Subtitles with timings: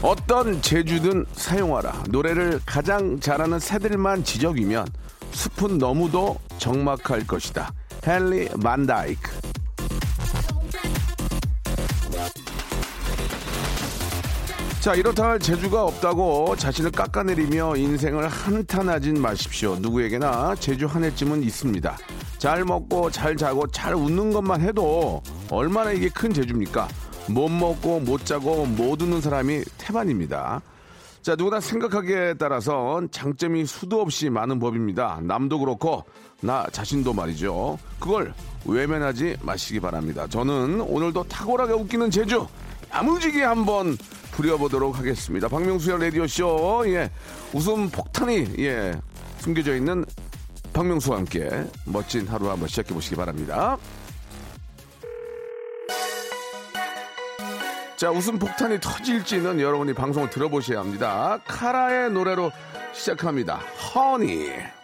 [0.00, 4.86] 어떤 재주든 사용하라 노래를 가장 잘하는 새들만 지적이면
[5.32, 7.72] 숲은 너무도 적막할 것이다
[8.06, 9.30] 헨리 만다이크
[14.80, 19.76] 자, 이렇다 할 재주가 없다고 자신을 깎아내리며 인생을 한탄하진 마십시오.
[19.76, 21.98] 누구에게나 재주 한 해쯤은 있습니다.
[22.38, 26.88] 잘 먹고 잘 자고 잘 웃는 것만 해도 얼마나 이게 큰 재주입니까?
[27.28, 30.62] 못 먹고 못 자고 못 웃는 사람이 태반입니다.
[31.22, 35.20] 자, 누구나 생각하기에 따라선 장점이 수도 없이 많은 법입니다.
[35.22, 36.04] 남도 그렇고
[36.40, 37.78] 나 자신도 말이죠.
[37.98, 38.32] 그걸
[38.64, 40.26] 외면하지 마시기 바랍니다.
[40.26, 42.46] 저는 오늘도 탁월하게 웃기는 재주
[42.94, 43.98] 야무지게 한번
[44.30, 45.48] 부려보도록 하겠습니다.
[45.48, 47.10] 박명수의 라디오쇼, 예.
[47.52, 48.98] 웃음 폭탄이, 예.
[49.38, 50.04] 숨겨져 있는
[50.72, 51.50] 박명수와 함께
[51.84, 53.76] 멋진 하루 한번 시작해 보시기 바랍니다.
[57.98, 61.40] 자, 웃음 폭탄이 터질지는 여러분이 방송을 들어보셔야 합니다.
[61.48, 62.52] 카라의 노래로
[62.92, 63.56] 시작합니다.
[63.56, 64.77] 허니.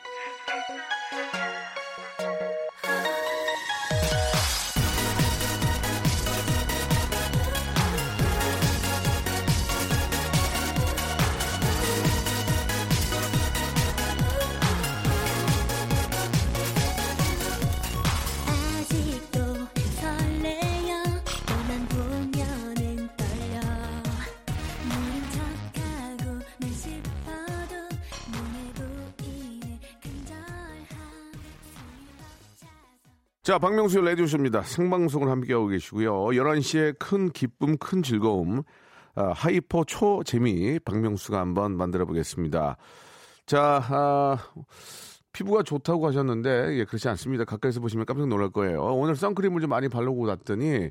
[33.44, 34.62] 자, 박명수의 라디오쇼입니다.
[34.62, 36.28] 생방송을 함께하고 계시고요.
[36.28, 38.62] 11시에 큰 기쁨, 큰 즐거움,
[39.14, 42.78] 아, hyper 초 재미, 박명수가 한번 만들어 보겠습니다.
[43.44, 44.38] 자, 아,
[45.34, 47.44] 피부가 좋다고 하셨는데, 예, 그렇지 않습니다.
[47.44, 48.80] 가까이서 보시면 깜짝 놀랄 거예요.
[48.82, 50.88] 오늘 선크림을 좀 많이 바르고 났더니,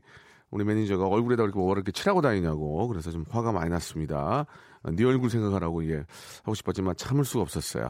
[0.51, 4.45] 우리 매니저가 얼굴에다 이렇게 뭐 이렇게 칠하고 다니냐고, 그래서 좀 화가 많이 났습니다.
[4.83, 6.03] 아, 네 얼굴 생각하라고, 예,
[6.43, 7.89] 하고 싶었지만 참을 수가 없었어요.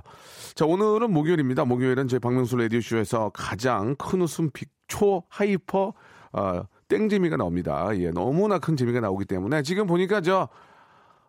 [0.55, 1.65] 자, 오늘은 목요일입니다.
[1.65, 5.93] 목요일은 저희 박명수 라디오 쇼에서 가장 큰 웃음 big 초 hyper,
[6.33, 7.89] 어, 땡재미가 나옵니다.
[7.97, 10.47] 예, 너무나 큰 재미가 나오기 때문에 지금 보니까 저,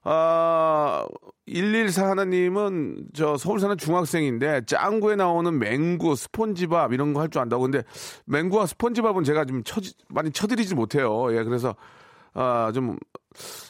[0.07, 1.07] 아,
[1.47, 7.63] 114 하나님은 저 서울 사는 중학생인데 짱구에 나오는 맹구, 스폰지밥 이런 거 할 줄 안다고.
[7.63, 7.83] 근데
[8.27, 11.35] 맹구와 스폰지밥은 제가 좀 쳐, 많이 쳐드리지 못해요.
[11.35, 11.75] 예, 그래서
[12.35, 12.99] 아, 좀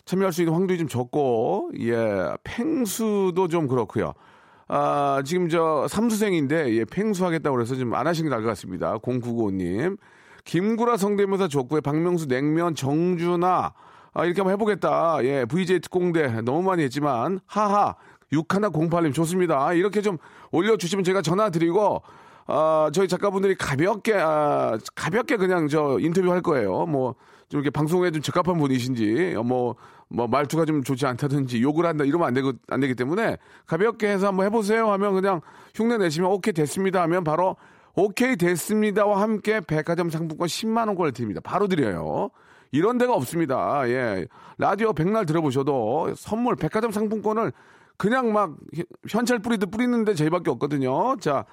[0.04, 4.14] 참여할 수 있는 확률이 좀 적고, 예, 펭수도 좀 그렇고요.
[4.68, 8.98] 아, 지금 저 삼수생인데, 예, 팽수 하겠다고 그래서 좀안 하시는 게 나을 것 같습니다.
[8.98, 9.98] 0995님.
[10.44, 13.72] 김구라 성대모사 족구에 박명수 냉면 정준아,
[14.12, 15.18] 아, 이렇게 한번 해보겠다.
[15.24, 17.96] 예, VJ 특공대 너무 많이 했지만, 하하,
[18.32, 19.72] 6108님 좋습니다.
[19.72, 20.18] 이렇게 좀
[20.52, 22.02] 올려주시면 제가 전화 드리고,
[22.46, 26.86] 아, 저희 작가분들이 가볍게, 아, 가볍게 그냥 저 인터뷰 할 거예요.
[26.86, 27.14] 뭐,
[27.48, 29.76] 좀 이렇게 방송에 좀 적합한 분이신지, 어, 뭐,
[30.08, 34.26] 뭐, 말투가 좀 좋지 않다든지, 욕을 한다, 이러면 안 되고, 안 되기 때문에, 가볍게 해서
[34.28, 35.40] 한번 해보세요 하면 그냥
[35.74, 37.56] 흉내 내시면 오케이 됐습니다 하면 바로,
[37.94, 41.40] 오케이 됐습니다와 함께 백화점 상품권 10만 원권을 드립니다.
[41.42, 42.30] 바로 드려요.
[42.72, 43.88] 이런 데가 없습니다.
[43.88, 44.26] 예.
[44.58, 47.52] 라디오 백날 들어보셔도 선물, 백화점 상품권을
[47.96, 48.56] 그냥 막
[49.08, 51.16] 현찰 뿌리듯 뿌리는데 저희밖에 없거든요.
[51.20, 51.44] 자,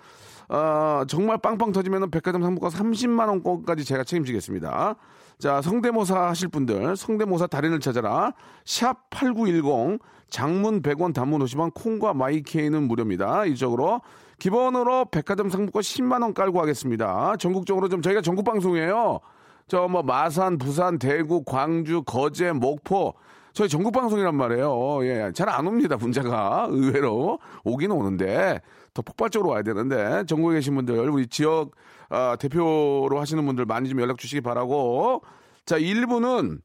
[0.51, 4.95] 어, 정말 빵빵 터지면 백화점 상품권 30만 원권까지 제가 책임지겠습니다.
[5.39, 8.33] 자, 성대모사 하실 분들, 성대모사 달인을 찾아라.
[8.65, 9.99] 샵 8910,
[10.29, 13.45] 장문 100원, 단문 50원, 콩과 마이케이는 무료입니다.
[13.45, 14.01] 이쪽으로.
[14.39, 17.35] 기본으로 백화점 상품권 10만 원 깔고 하겠습니다.
[17.37, 19.19] 전국적으로 좀 저희가 전국 방송이에요.
[19.67, 23.13] 저 뭐 마산, 부산, 대구, 광주, 거제, 목포
[23.53, 25.05] 저희 전국 방송이란 말이에요.
[25.05, 28.59] 예, 잘 안 옵니다 문자가 의외로 오기는 오는데
[28.93, 31.71] 더 폭발적으로 와야 되는데 전국에 계신 분들 우리 지역
[32.09, 35.23] 아, 대표로 하시는 분들 많이 좀 연락 주시기 바라고
[35.65, 36.59] 자 1부는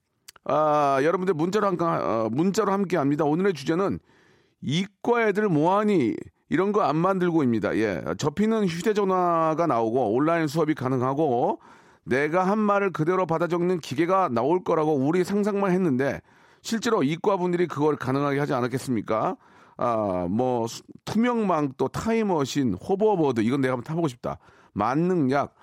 [0.45, 3.25] 아, 여러분들 문자로 함께 어, 문자로 함께 합니다.
[3.25, 3.99] 오늘의 주제는
[4.63, 6.15] 이과 애들 뭐하니
[6.49, 7.77] 이런 거 안 만들고입니다.
[7.77, 11.61] 예, 접히는 휴대전화가 나오고 온라인 수업이 가능하고
[12.05, 16.21] 내가 한 말을 그대로 받아 적는 기계가 나올 거라고 우리 상상만 했는데
[16.63, 19.37] 실제로 이과 분들이 그걸 가능하게 하지 않았겠습니까?
[19.77, 24.39] 아, 뭐 수- 투명망 또 타임머신, 호버보드 이건 내가 한번 타보고 싶다.
[24.73, 25.55] 만능약,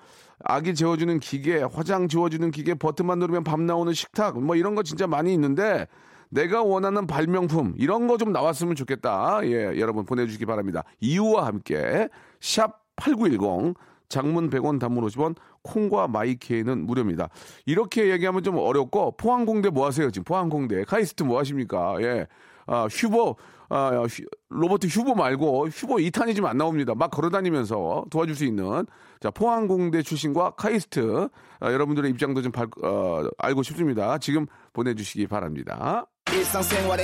[0.44, 5.06] 아기 재워주는 기계, 화장 지워주는 기계, 버튼만 누르면 밥 나오는 식탁, 뭐 이런 거 진짜
[5.06, 5.86] 많이 있는데
[6.30, 9.40] 내가 원하는 발명품 이런 거 좀 나왔으면 좋겠다.
[9.44, 10.82] 예, 여러분 보내주시기 바랍니다.
[11.00, 12.08] 이유와 함께
[12.40, 13.74] 샵 8910
[14.08, 17.28] 장문 100원 단문 50원 콩과 마이케이는 무료입니다.
[17.66, 21.96] 이렇게 얘기하면 좀 어렵고 포항공대 뭐 하세요 지금 포항공대 카이스트 뭐 하십니까?
[22.00, 22.26] 예.
[22.66, 23.36] 아, 휴보
[23.70, 26.94] 아, 휴- 로버트 휴보 말고 휴보 2탄이 지금 안 나옵니다.
[26.94, 28.86] 막 걸어다니면서 도와줄 수 있는
[29.20, 31.28] 자 포항공대 출신과 카이스트
[31.60, 34.18] 아, 여러분들의 입장도 좀 발- 어, 알고 싶습니다.
[34.18, 36.06] 지금 보내주시기 바랍니다.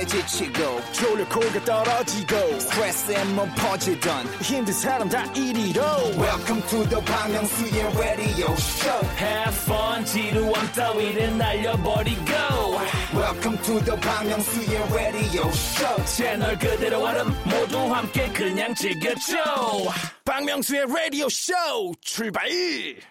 [0.07, 0.81] 지치고,
[1.63, 2.35] 떨어지고,
[3.55, 4.25] 퍼지던,
[6.19, 12.25] welcome to the Bang Myung-soo's radio show Have fun 지루함 따위를 날려버리고
[13.13, 16.05] welcome to the Myung-soo's radio show.
[16.05, 19.37] 채널 그대로 얼음 모두 함께 그냥 즐겨줘.
[20.25, 21.53] 박명수의 라디오 쇼
[22.01, 22.43] 출발!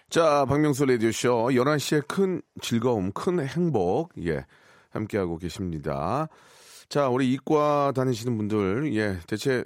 [0.09, 4.45] 자, 박명수 라디오 쇼 11시에 큰 즐거움, 큰 행복, 예,
[4.89, 6.27] 함께하고 계십니다.
[6.89, 9.63] 자, 우리 이과 다니시는 분들, 예, 대체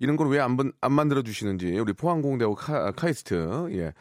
[0.00, 3.92] 이런 걸 왜 안 안 만들어 주시는지 우리 포항공대하고 카, 카이스트, 예,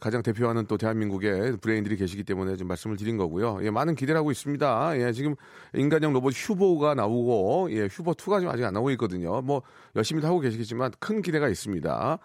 [0.00, 3.58] 가장 대표하는 또 대한민국의 브레인들이 계시기 때문에 좀 말씀을 드린 거고요.
[3.62, 4.98] 예, 많은 기대를 하고 있습니다.
[5.00, 5.34] 예, 지금
[5.74, 9.40] 인간형 로봇 휴보가 나오고, 예, 휴보 2가 지금 아직 안 나오고 있거든요.
[9.42, 9.62] 뭐
[9.94, 12.18] 열심히 하고 계시겠지만 큰 기대가 있습니다.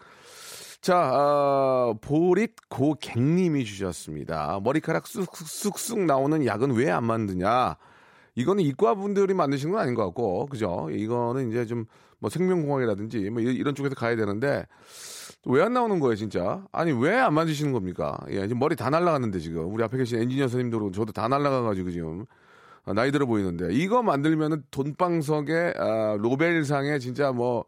[0.81, 4.60] 자, 어, 보릿 고갱님이 주셨습니다.
[4.63, 7.75] 머리카락 쑥쑥쑥 나오는 약은 왜 안 만드냐?
[8.36, 10.88] 이거는 이과 분들이 만드신 건 아닌 것 같고, 그죠?
[10.92, 11.86] 이거는 이제 좀
[12.24, 14.63] 뭐 생명공학이라든지 뭐 이- 이런 쪽에서 가야 되는데
[15.46, 16.64] 왜 안 나오는 거예요, 진짜?
[16.72, 18.18] 아니 왜 안 만드시는 겁니까?
[18.30, 21.92] 예, 지금 머리 다 날라갔는데 지금 우리 앞에 계신 엔지니어 선생님도 그렇고 저도 다 날라가가지고
[21.92, 22.26] 지금
[22.86, 27.66] 아, 나이 들어 보이는데 이거 만들면은 돈방석에 아, 로벨상에 진짜 뭐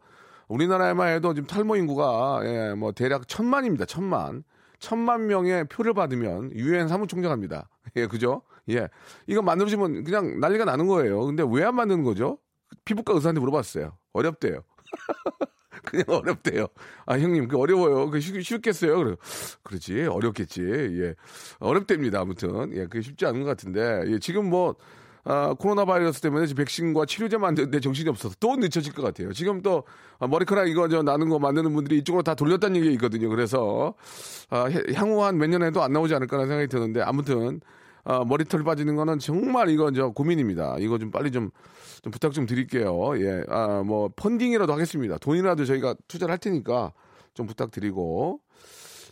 [0.48, 3.86] 우리나라에만 해도 지금 탈모 인구가 예, 뭐 대략 천만입니다.
[3.86, 4.44] 천만.
[4.78, 7.68] 천만 명의 표를 받으면 유엔 사무총장 합니다.
[7.96, 8.42] 예, 그죠?
[8.68, 8.88] 예.
[9.26, 11.24] 이거 만들어주면 그냥 난리가 나는 거예요.
[11.26, 12.38] 근데 왜 안 만드는 거죠?
[12.84, 13.92] 피부과 의사한테 물어봤어요.
[14.12, 14.60] 어렵대요.
[15.84, 16.66] 그냥 어렵대요.
[17.06, 18.10] 아, 형님, 그 어려워요.
[18.10, 18.96] 그 쉽, 쉽겠어요?
[18.98, 19.16] 그래.
[19.62, 20.02] 그렇지.
[20.06, 20.62] 어렵겠지.
[20.62, 21.14] 예.
[21.58, 22.20] 어렵답니다.
[22.20, 22.72] 아무튼.
[22.74, 24.04] 예, 그게 쉽지 않은 것 같은데.
[24.08, 24.74] 예, 지금 뭐,
[25.24, 29.32] 아, 코로나 바이러스 때문에 백신과 치료제 만드는데 정신이 없어서 또 늦춰질 것 같아요.
[29.32, 29.84] 지금 또
[30.18, 33.28] 아, 머리카락 이거 저 나는 거 만드는 분들이 이쪽으로 다 돌렸다는 얘기가 있거든요.
[33.30, 33.94] 그래서
[34.50, 37.60] 아, 해- 향후 한 몇 년에도 안 나오지 않을까라는 생각이 드는데 아무튼
[38.04, 40.76] 아, 머리털 빠지는 거는 정말 이거 저 고민입니다.
[40.80, 41.50] 이거 좀 빨리 좀,
[42.02, 43.18] 좀 부탁 좀 드릴게요.
[43.18, 45.18] 예, 아, 뭐 펀딩이라도 하겠습니다.
[45.18, 46.92] 돈이라도 저희가 투자를 할 테니까
[47.34, 48.40] 좀 부탁드리고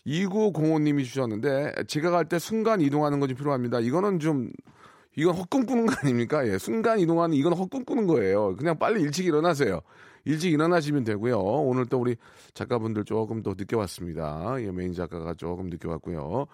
[0.06, 3.80] 2905님이 주셨는데 제가 갈 때 순간 이동하는 거 좀 필요합니다.
[3.80, 4.50] 이거는 좀
[5.16, 6.46] 이건 헛꿈 꾸는 거 아닙니까?
[6.48, 8.56] 예, 순간 이동하는 이건 헛꿈 꾸는 거예요.
[8.56, 9.80] 그냥 빨리 일찍 일어나세요.
[10.24, 11.38] 일찍 일어나시면 되고요.
[11.38, 12.16] 오늘 또 우리
[12.54, 14.54] 작가분들 조금 더 늦게 왔습니다.
[14.60, 16.46] 예, 메인 작가가 조금 늦게 왔고요.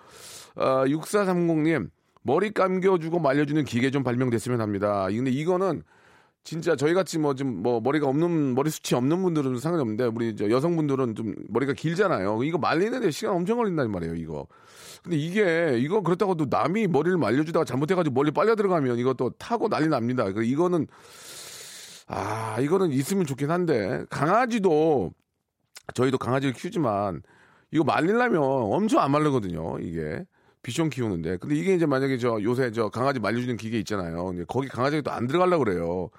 [0.57, 1.91] 아, 6430님,
[2.23, 5.07] 머리 감겨주고 말려주는 기계 좀 발명됐으면 합니다.
[5.11, 5.83] 근데 이거는
[6.45, 10.35] 진짜 저희 같이 뭐 좀 뭐 머리가 없는 머리 숱이 없는 분들은 상관이 없는데 우리
[10.37, 12.43] 저 여성분들은 좀 머리가 길잖아요.
[12.45, 14.15] 이거 말리는데 시간 엄청 걸린단 말이에요.
[14.15, 14.47] 이거.
[15.03, 19.89] 근데 이게 이거 그렇다고 도 남이 머리를 말려주다가 잘못해가지고 머리 빨려 들어가면 이것도 타고 난리
[19.89, 20.31] 납니다.
[20.33, 20.87] 그 이거는
[22.07, 25.13] 아 이거는 있으면 좋긴 한데 강아지도
[25.95, 27.23] 저희도 강아지를 키우지만
[27.71, 29.79] 이거 말리려면 엄청 안 말르거든요.
[29.81, 30.25] 이게
[30.69, 34.33] 비숑 키우는데 근데 이게 이제 만약에 저 요새 저 강아지 말려주는 기계 있잖아요.
[34.47, 36.11] 거기 강아지가 또 안 들어가려 그래요.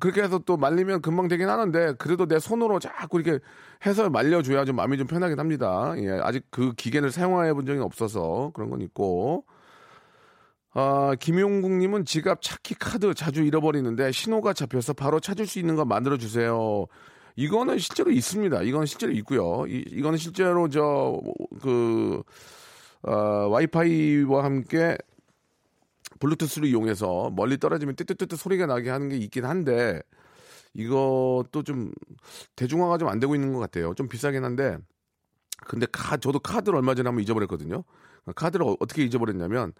[0.00, 3.42] 그렇게 해서 또 말리면 금방 되긴 하는데 그래도 내 손으로 자꾸 이렇게
[3.84, 5.94] 해서 말려줘야 좀 마음이 좀 편하긴 합니다.
[5.98, 9.44] 예, 아직 그 기계를 사용해 본 적이 없어서 그런 건 있고.
[10.72, 16.16] 아, 김용국님은 지갑 차키 카드 자주 잃어버리는데 신호가 잡혀서 바로 찾을 수 있는 거 만들어
[16.16, 16.86] 주세요.
[17.34, 18.62] 이거는 실제로 있습니다.
[18.62, 19.66] 이건 실제로 있고요.
[19.66, 21.20] 이, 이거는 실제로 저
[21.60, 22.22] 그
[23.02, 23.12] 어,
[23.48, 24.96] 와이파이와 함께
[26.18, 30.02] 블루투스를 이용해서 멀리 떨어지면 띠띠띠띠 소리가 나게 하는 게 있긴 한데
[30.74, 31.92] 이것도 좀
[32.56, 33.94] 대중화가 좀 안 되고 있는 것 같아요.
[33.94, 34.76] 좀 비싸긴 한데
[35.66, 37.84] 근데 카 저도 카드를 얼마 전에 한번 잊어버렸거든요.
[38.34, 39.72] 카드를 어- 어떻게 잊어버렸냐면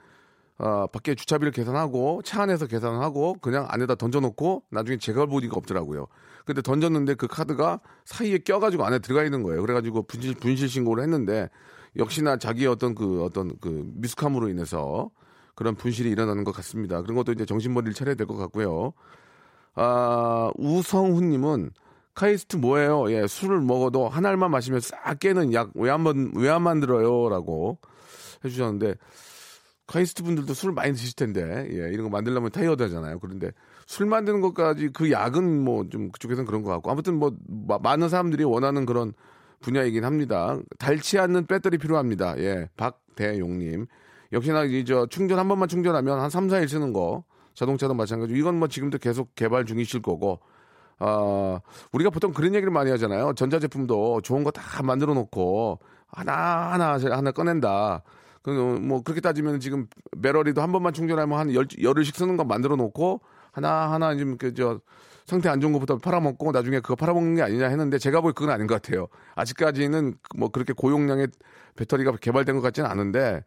[0.58, 6.06] 어, 밖에 주차비를 계산하고 차 안에서 계산하고 그냥 안에다 던져놓고 나중에 제가 보니까 없더라고요.
[6.44, 9.62] 근데 던졌는데 그 카드가 사이에 껴가지고 안에 들어가 있는 거예요.
[9.62, 11.48] 그래가지고 분실, 분실 신고를 했는데
[11.96, 15.10] 역시나 자기의 어떤 그 어떤 그 미숙함으로 인해서
[15.54, 17.02] 그런 분실이 일어나는 것 같습니다.
[17.02, 18.92] 그런 것도 이제 정신머리를 차려야 될 것 같고요.
[19.74, 21.70] 아, 우성훈님은
[22.14, 23.10] 카이스트 뭐예요?
[23.12, 27.28] 예, 술을 먹어도 한 알만 마시면 싹 깨는 약왜안왜안 만들어요?
[27.28, 27.78] 라고
[28.44, 28.94] 해주셨는데
[29.86, 33.18] 카이스트 분들도 술 많이 드실 텐데 예, 이런 거 만들려면 타이어드잖아요.
[33.20, 33.50] 그런데
[33.86, 38.08] 술 만드는 것까지 그 약은 뭐 좀 그쪽에서는 그런 것 같고 아무튼 뭐 마- 많은
[38.08, 39.12] 사람들이 원하는 그런
[39.60, 40.58] 분야이긴 합니다.
[40.78, 42.38] 닳지 않는 배터리 필요합니다.
[42.38, 43.86] 예, 박대용님
[44.32, 47.24] 역시나 이저 충전 한 번만 충전하면 한 3, 4일 쓰는 거
[47.54, 50.40] 자동차도 마찬가지고 이건 뭐 지금도 계속 개발 중이실 거고
[50.98, 51.60] 아,
[51.92, 53.32] 우리가 보통 그런 얘기를 많이 하잖아요.
[53.34, 56.32] 전자제품도 좋은 거 다 만들어 놓고 하나
[56.72, 58.02] 하나 하나 꺼낸다.
[58.42, 59.86] 그뭐 그렇게 따지면 지금
[60.22, 63.20] 배터리도 한 번만 충전하면 한 열, 열흘씩 쓰는 거 만들어 놓고
[63.52, 64.80] 하나 하나 지금 그저
[65.30, 68.66] 상태 안 좋은 것부터 팔아먹고 나중에 그거 팔아먹는 게 아니냐 했는데 제가 보기 그건 아닌
[68.66, 69.06] 것 같아요.
[69.36, 71.28] 아직까지는 뭐 그렇게 고용량의
[71.76, 73.42] 배터리가 개발된 것 같지는 않은데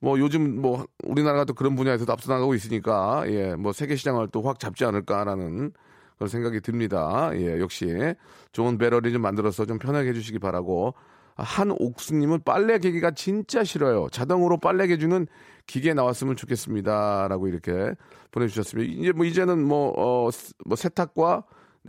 [0.00, 4.42] 뭐 요즘 뭐 우리나라가 또 그런 분야에서도 앞서 나가고 있으니까 예 뭐 세계 시장을 또
[4.42, 5.72] 확 잡지 않을까라는
[6.16, 7.30] 그런 생각이 듭니다.
[7.34, 8.14] 예 역시
[8.52, 10.94] 좋은 배터리 좀 만들어서 좀 편하게 해주시기 바라고
[11.42, 14.08] 한옥수님은 빨래 개기가 진짜 싫어요.
[14.10, 15.26] 자동으로 빨래 개주는
[15.66, 17.94] 기계 나왔으면 좋겠습니다라고 이렇게
[18.32, 18.92] 보내주셨습니다.
[18.92, 21.44] 이제 뭐 이제는 뭐, 어, 스- 뭐 세탁과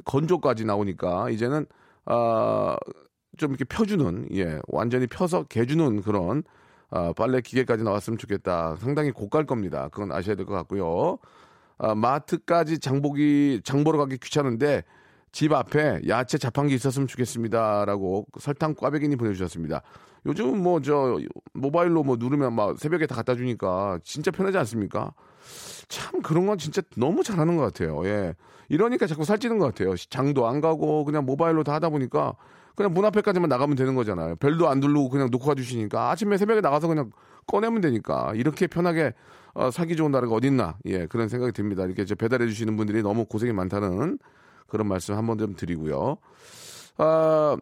[0.06, 1.66] 건조까지 나오니까 이제는
[2.06, 2.78] 아,
[3.38, 6.44] 좀 이렇게 펴주는 예 완전히 펴서 개주는 그런
[6.90, 8.76] 아, 빨래 기계까지 나왔으면 좋겠다.
[8.78, 9.90] 상당히 고가일 겁니다.
[9.92, 11.18] 그건 아셔야 될 것 같고요.
[11.78, 14.84] 아, 마트까지 장보기 장보러 가기 귀찮은데
[15.32, 19.82] 집 앞에 야채 자판기 있었으면 좋겠습니다라고 설탕 꽈배기니 보내주셨습니다.
[20.26, 21.20] 요즘 뭐 저
[21.54, 25.14] 모바일로 뭐 누르면 막 새벽에 다 갖다 주니까 진짜 편하지 않습니까?
[25.88, 28.06] 참 그런 건 진짜 너무 잘하는 것 같아요.
[28.06, 28.36] 예.
[28.70, 29.96] 이러니까 자꾸 살찌는 것 같아요.
[29.96, 32.36] 장도 안 가고 그냥 모바일로 다 하다 보니까
[32.76, 34.36] 그냥 문 앞에까지만 나가면 되는 거잖아요.
[34.38, 37.12] 벨도 안 누르고 그냥 놓고 가주시니까 아침에 새벽에 나가서 그냥
[37.48, 39.14] 꺼내면 되니까 이렇게 편하게
[39.54, 41.84] 어, 살기 좋은 나라가 어딨나 예 그런 생각이 듭니다.
[41.84, 44.20] 이렇게 배달해 주시는 분들이 너무 고생이 많다는
[44.72, 46.16] 그런 말씀 한번 좀 드리고요.
[46.98, 47.58] 아,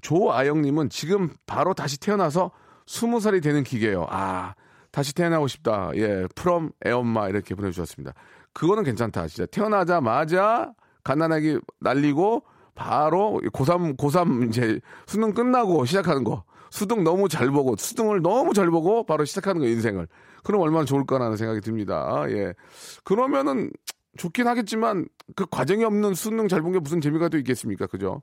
[0.00, 2.52] 조아영님은 지금 바로 다시 태어나서
[2.86, 4.06] 스무 살이 되는 기계예요.
[4.08, 4.54] 아,
[4.92, 5.90] 다시 태어나고 싶다.
[5.96, 8.14] 예, 프롬 애엄마 이렇게 보내주셨습니다.
[8.52, 9.26] 그거는 괜찮다.
[9.26, 10.72] 진짜 태어나자마자
[11.02, 12.44] 갓난아기 날리고
[12.76, 16.44] 바로 고3, 고3 이제 수능 끝나고 시작하는 거.
[16.70, 20.06] 수능 너무 잘 보고, 수능을 너무 잘 보고 바로 시작하는 거, 인생을.
[20.44, 22.24] 그럼 얼마나 좋을까라는 생각이 듭니다.
[22.28, 22.54] 예.
[23.02, 23.70] 그러면은
[24.16, 25.06] 좋긴 하겠지만
[25.36, 27.86] 그 과정이 없는 수능 잘 본 게 무슨 재미가 또 있겠습니까?
[27.86, 28.22] 그죠?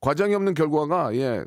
[0.00, 1.44] 과정이 없는 결과가 예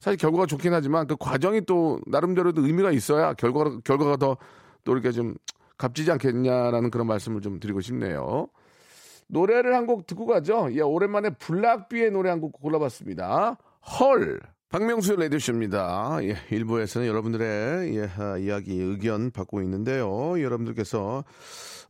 [0.00, 4.36] 사실 결과가 좋긴 하지만 그 과정이 또 나름대로 도 의미가 있어야 결과가 결과가 더
[4.84, 5.34] 또 이렇게 좀
[5.76, 8.48] 값지지 않겠냐라는 그런 말씀을 좀 드리고 싶네요.
[9.26, 10.68] 노래를 한 곡 듣고 가죠.
[10.72, 13.58] 예, 오랜만에 블락비의 노래 한 곡 골라봤습니다.
[14.00, 14.40] 헐.
[14.70, 16.18] 박명수의 레디쇼입니다.
[16.24, 20.40] 예, 일부에서는 여러분들의 예, 아, 이야기, 의견 받고 있는데요.
[20.42, 21.24] 여러분들께서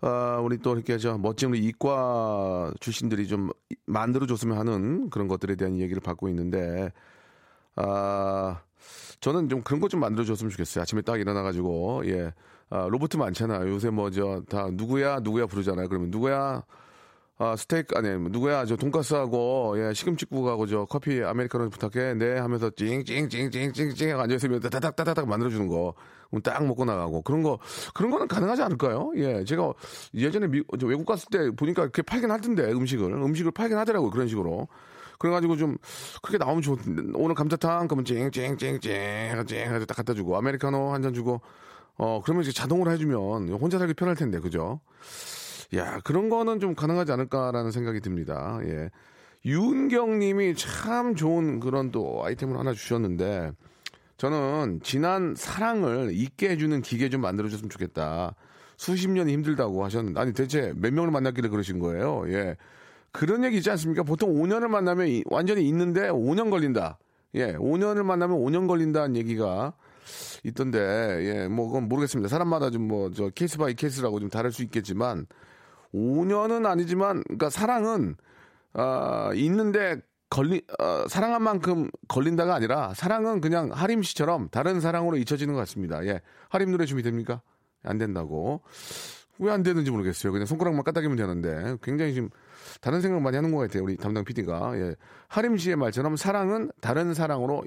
[0.01, 3.51] 아, 우리 또 이렇게 저 멋진 우리 이과 출신들이 좀
[3.87, 6.93] 만들어줬으면 하는 그런 것들에 대한 얘기를 받고 있는데,
[7.75, 8.61] 아,
[9.21, 10.83] 저는 좀 그런 것 좀 만들어줬으면 좋겠어요.
[10.83, 12.33] 아침에 딱 일어나가지고, 예,
[12.71, 13.69] 아, 로봇 많잖아요.
[13.71, 15.89] 요새 뭐 저 다 누구야, 누구야 부르잖아요.
[15.89, 16.63] 그러면 누구야,
[17.41, 22.15] 아, 스테이크, 아니, 누구야, 저 돈가스하고, 예, 시금치국하고 저 커피 아메리카노 부탁해.
[22.15, 25.95] 네, 하면서 찡찡찡찡찡찡찡 앉아있으면 따닥 따닥따닥 만들어주는 거.
[26.43, 27.23] 딱 먹고 나가고.
[27.23, 27.59] 그런 거,
[27.95, 29.13] 그런 거는 가능하지 않을까요?
[29.17, 29.73] 예, 제가
[30.15, 33.13] 예전에 미, 저 외국 갔을 때 보니까 그렇게 팔긴 하던데, 음식을.
[33.13, 34.11] 음식을 팔긴 하더라고요.
[34.11, 34.67] 그런 식으로.
[35.21, 35.77] 그래가지고 좀,
[36.23, 41.41] 그렇게 나오면 좋은데, 오늘 감자탕, 그러면 찡찡찡찡, 찡, 딱 갖다 주고, 아메리카노 한 잔 주고,
[41.99, 44.81] 어, 그러면 이제 자동으로 해주면 혼자 살기 편할 텐데, 그죠?
[45.75, 48.59] 야, 그런 거는 좀 가능하지 않을까라는 생각이 듭니다.
[48.65, 48.91] 예.
[49.45, 53.53] 윤경 님이 참 좋은 그런 또 아이템을 하나 주셨는데,
[54.17, 58.35] 저는 지난 사랑을 잊게 해주는 기계 좀 만들어줬으면 좋겠다.
[58.77, 62.25] 수십 년이 힘들다고 하셨는데, 아니, 대체 몇 명을 만났길래 그러신 거예요?
[62.29, 62.57] 예.
[63.13, 64.03] 그런 얘기 있지 않습니까?
[64.03, 66.99] 보통 5년을 만나면 이- 완전히 잊는데 5년 걸린다.
[67.35, 69.73] 예, 5년을 만나면 5년 걸린다는 얘기가
[70.45, 72.29] 있던데, 예, 뭐, 그건 모르겠습니다.
[72.29, 75.27] 사람마다 좀 뭐, 저, case by case라고 좀 다를 수 있겠지만,
[75.95, 78.17] 5년은 아니지만, 그러니까 사랑은,
[78.75, 79.97] 아, 잊는데
[80.31, 86.05] 걸리, 어, 사랑한 만큼 걸린다가 아니라, 사랑은 그냥 하림 씨처럼 다른 사랑으로 잊혀지는 것 같습니다.
[86.07, 86.21] 예.
[86.51, 87.41] 하림 노래 준비됩니까?
[87.85, 88.63] 안 된다고.
[89.39, 90.33] 왜 안 되는지 모르겠어요.
[90.33, 91.77] 그냥 손가락만 까딱이면 되는데.
[91.83, 92.29] 굉장히 지금
[92.81, 93.85] 다른 생각 많이 하는 것 같아요.
[93.85, 94.73] 우리 담당 PD가.
[94.79, 94.97] 예.
[95.29, 97.65] 하림 씨의 말처럼 사랑은 다른 사랑으로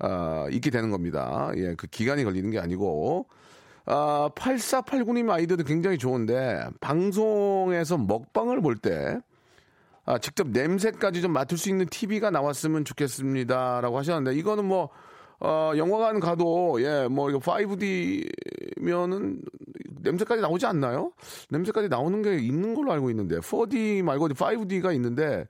[0.00, 1.52] 아, 있게 되는 겁니다.
[1.56, 1.74] 예.
[1.76, 3.28] 그 기간이 걸리는 게 아니고.
[3.84, 9.18] 아, 8489님 아이디어도 굉장히 좋은데 방송에서 먹방을 볼 때
[10.04, 14.88] 아, 직접 냄새까지 좀 맡을 수 있는 TV가 나왔으면 좋겠습니다 라고 하셨는데 이거는 뭐
[15.40, 19.40] 어, 영화관 가도 예, 뭐 이거 5D면은
[20.02, 21.12] 냄새까지 나오지 않나요?
[21.50, 25.46] 냄새까지 나오는 게 있는 걸로 알고 있는데 4D 말고 5D가 있는데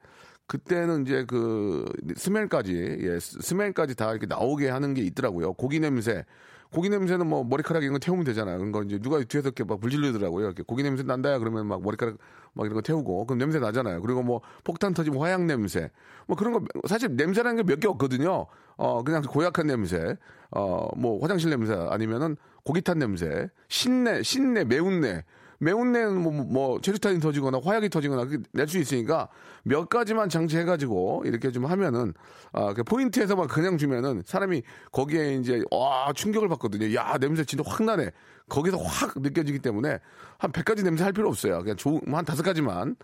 [0.47, 1.85] 그때는 이제 그
[2.17, 5.55] 스멜까지 예, 스- 스멜까지 다 이렇게 나오게 하는 게 있더라고요.
[5.55, 6.25] 고기 냄새.
[6.73, 8.59] 고기 냄새는 뭐 머리카락 이런 거 태우면 되잖아요.
[8.59, 10.47] 그런 거 이제 누가 뒤에서 이렇게 막 불질르더라고요.
[10.47, 12.17] 이렇게 고기 냄새 난다 그러면 막 머리카락
[12.55, 14.01] 막 이런 거 태우고 그럼 냄새 나잖아요.
[14.03, 15.91] 그리고 뭐 폭탄 터지면 화약 냄새.
[16.27, 18.47] 뭐 그런 거 사실 냄새라는 게 몇 개 없거든요.
[18.77, 20.17] 어 그냥 고약한 냄새.
[20.51, 25.25] 어 뭐 화장실 냄새 아니면은 고기 탄 냄새, 신내, 신내, 매운내.
[25.63, 29.29] 매운 내는 뭐, 뭐 체류탄이 터지거나 화약이 터지거나 낼 수 있으니까
[29.63, 32.15] 몇 가지만 장치해가지고 이렇게 좀 하면은
[32.53, 36.93] 아, 그 포인트에서만 그냥 주면은 사람이 거기에 이제 와 충격을 받거든요.
[36.97, 38.11] 야 냄새 진짜 확 나네.
[38.49, 40.01] 거기서 확 느껴지기 때문에
[40.39, 41.61] 한 100가지 냄새 할 필요 없어요.
[41.61, 42.97] 그냥 좋은 한 다섯 가지만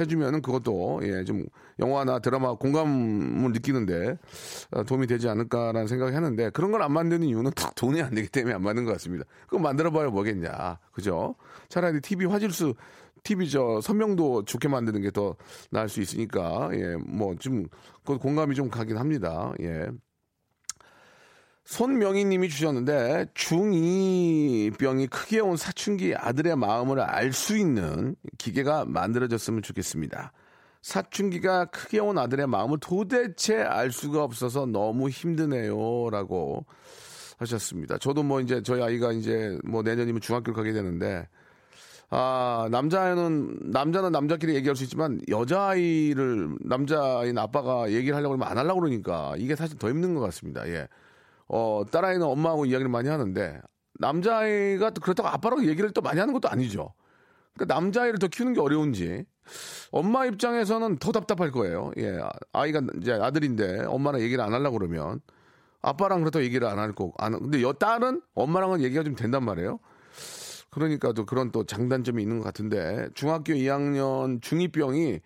[0.00, 1.44] 해주면은 그것도 예 좀
[1.78, 4.16] 영화나 드라마 공감을 느끼는데
[4.72, 8.28] 어, 도움이 되지 않을까라는 생각이 하는데 그런 걸 안 만드는 이유는 다 돈이 안 되기
[8.28, 9.24] 때문에 안 만든 것 같습니다.
[9.46, 11.34] 그거 만들어봐야 뭐겠냐, 그죠?
[11.68, 12.74] 차라리 TV 화질수
[13.24, 15.34] TV 저 선명도 좋게 만드는 게 더
[15.70, 17.66] 나을 수 있으니까 예 뭐 좀
[18.04, 19.52] 그 공감이 좀 가긴 합니다.
[19.60, 19.88] 예.
[21.66, 30.32] 손명희님이 주셨는데 중2병이 크게 온 사춘기 아들의 마음을 알 수 있는 기계가 만들어졌으면 좋겠습니다.
[30.80, 36.64] 사춘기가 크게 온 아들의 마음을 도대체 알 수가 없어서 너무 힘드네요라고
[37.38, 37.98] 하셨습니다.
[37.98, 41.28] 저도 뭐 이제 저희 아이가 이제 뭐 내년이면 중학교를 가게 되는데
[42.08, 48.80] 아, 남자는, 남자는 남자끼리 얘기할 수 있지만, 여자아이를, 남자인 아빠가 얘기를 하려고 하면 안 하려고
[48.80, 50.68] 그러니까, 이게 사실 더 힘든 것 같습니다.
[50.68, 50.86] 예.
[51.48, 53.60] 어, 딸아이는 엄마하고 이야기를 많이 하는데,
[53.98, 56.92] 남자아이가 또 그렇다고 아빠랑 얘기를 또 많이 하는 것도 아니죠.
[57.54, 59.24] 그러니까 남자아이를 더 키우는 게 어려운지,
[59.90, 61.92] 엄마 입장에서는 더 답답할 거예요.
[61.98, 62.18] 예.
[62.52, 65.20] 아이가 이제 아들인데, 엄마랑 얘기를 안 하려고 그러면,
[65.82, 69.78] 아빠랑 그렇다고 얘기를 안 할 거고, 안, 근데 여 딸은 엄마랑은 얘기가 좀 된단 말이에요.
[70.70, 75.20] 그러니까 또 그런 또 장단점이 있는 것 같은데 중학교 2학년 중2병이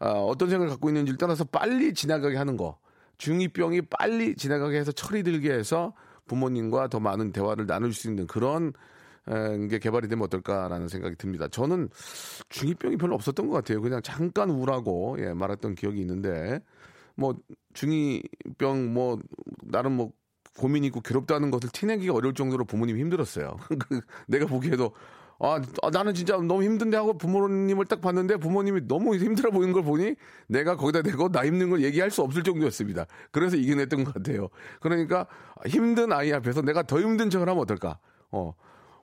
[0.00, 2.78] 아, 어떤 생각을 갖고 있는지를 떠나서 빨리 지나가게 하는 거.
[3.18, 5.94] 중2병이 빨리 지나가게 해서 철이 들게 해서
[6.26, 8.72] 부모님과 더 많은 대화를 나눌 수 있는 그런
[9.28, 11.48] 에, 게 개발이 되면 어떨까라는 생각이 듭니다.
[11.48, 11.88] 저는
[12.48, 13.80] 중2병이 별로 없었던 것 같아요.
[13.80, 16.60] 그냥 잠깐 우라고 예, 말했던 기억이 있는데
[17.16, 17.34] 뭐
[17.74, 19.18] 중2병 뭐
[19.64, 20.12] 나름 뭐
[20.58, 23.56] 고민이 있고 괴롭다는 것을 티내기가 어려울 정도로 부모님이 힘들었어요.
[23.88, 24.92] 그 내가 보기에도
[25.38, 29.82] 아, 아, 나는 진짜 너무 힘든데 하고 부모님을 딱 봤는데 부모님이 너무 힘들어 보이는 걸
[29.82, 30.14] 보니
[30.46, 33.06] 내가 거기다 대고 나 힘든 걸 얘기할 수 없을 정도였습니다.
[33.30, 34.48] 그래서 이겨냈던 것 같아요.
[34.80, 35.26] 그러니까
[35.66, 37.98] 힘든 아이 앞에서 내가 더 힘든 척을 하면 어떨까?
[38.30, 38.54] 어.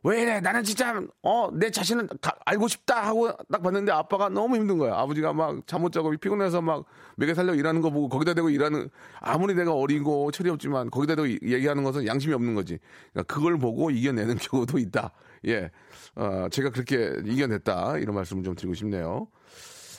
[0.06, 0.42] 왜 이래?
[0.42, 4.96] 나는 진짜, 어, 내 자신은 다 알고 싶다 하고 딱 봤는데 아빠가 너무 힘든 거야.
[4.98, 6.84] 아버지가 막 잠 못 자고 피곤해서 막
[7.16, 8.89] 매개 살려 일하는 거 보고 거기다 대고 일하는,
[9.22, 12.80] 아무리 내가 어리고 철이 없지만 거기다 대고 얘기하는 것은 양심이 없는 거지.
[13.13, 15.12] 그러니까 그걸 보고 이겨내는 경우도 있다.
[15.48, 15.72] 예.
[16.16, 17.98] 어, 제가 그렇게 이겨냈다.
[18.00, 19.28] 이런 말씀을 좀 드리고 싶네요.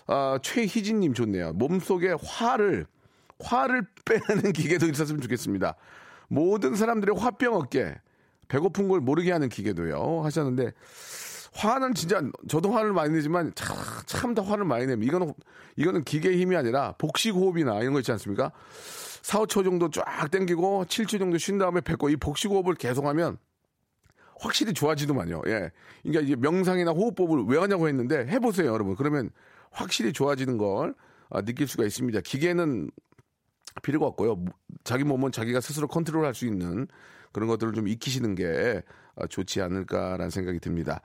[0.07, 1.55] 아, 최희진님 좋네요.
[1.55, 2.87] 몸속에 화를,
[3.41, 5.77] 화를 빼는 기계도 있었으면 좋겠습니다.
[6.29, 7.95] 모든 사람들의 화병 어깨,
[8.55, 10.23] 배고픈 걸 모르게 하는 기계도요.
[10.23, 10.73] 하셨는데,
[11.55, 13.53] 화는 진짜, 저도 화를 많이 내지만,
[14.07, 15.35] 참다 화를 많이 내면, 이거는,
[15.77, 18.53] 이거는 기계의 힘이 아니라, 복식 호흡이나 이런 거 있지 않습니까?
[19.23, 23.39] 4, 5초 정도 쫙 땡기고, 7초 정도 쉰 다음에 뱉고, 이 복식 호흡을 계속하면,
[24.39, 25.43] 확실히 좋아지더만요.
[25.47, 25.71] 예.
[26.03, 28.95] 그러니까 이제 명상이나 호흡법을 왜 하냐고 했는데 해보세요, 여러분.
[28.97, 29.31] 그러면
[29.71, 30.95] 확실히 좋아지는 걸
[31.31, 32.21] 아, 느낄 수가 있습니다.
[32.21, 32.91] 기계는
[33.83, 34.45] 필요가 없고요.
[34.85, 36.87] 자기 몸은 자기가 스스로 컨트롤할 수 있는
[37.33, 38.83] 그런 것들을 좀 익히시는 게
[39.17, 41.01] 아, 좋지 않을까라는 생각이 듭니다.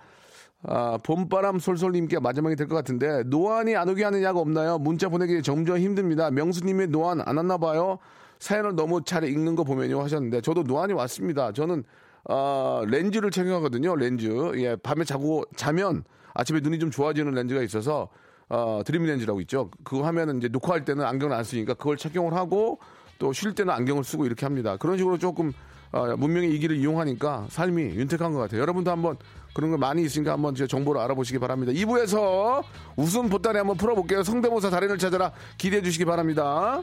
[0.64, 4.78] 아, 봄바람 솔솔님께 마지막이 될 것 같은데 노안이 안 오게 하는 약 없나요?
[4.78, 6.30] 문자 보내기 점점 힘듭니다.
[6.32, 7.98] 명수님의 노안 안 왔나 봐요.
[8.40, 11.52] 사연을 너무 잘 읽는 거 보면요 하셨는데 저도 노안이 왔습니다.
[11.52, 11.84] 저는
[12.26, 13.96] 어, 렌즈를 착용하거든요.
[13.96, 14.28] 렌즈.
[14.58, 16.04] 예, 밤에 자고 자면
[16.34, 18.10] 아침에 눈이 좀 좋아지는 렌즈가 있어서
[18.50, 19.70] 어, 드림 렌즈라고 있죠.
[19.84, 22.80] 그거 하면은 이제 녹화할 때는 안경을 안 쓰니까 그걸 착용을 하고
[23.20, 24.78] 또 쉴 때는 안경을 쓰고 이렇게 합니다.
[24.78, 25.52] 그런 식으로 조금
[25.92, 28.62] 어, 문명의 이기를 이용하니까 삶이 윤택한 것 같아요.
[28.62, 29.18] 여러분도 한번
[29.54, 31.72] 그런 거 많이 있으니까 한번 제 정보를 알아보시기 바랍니다.
[31.74, 32.64] 2부에서
[32.96, 34.24] 웃음 보따리 한번 풀어볼게요.
[34.24, 36.82] 성대모사 달인을 찾아라 기대해 주시기 바랍니다.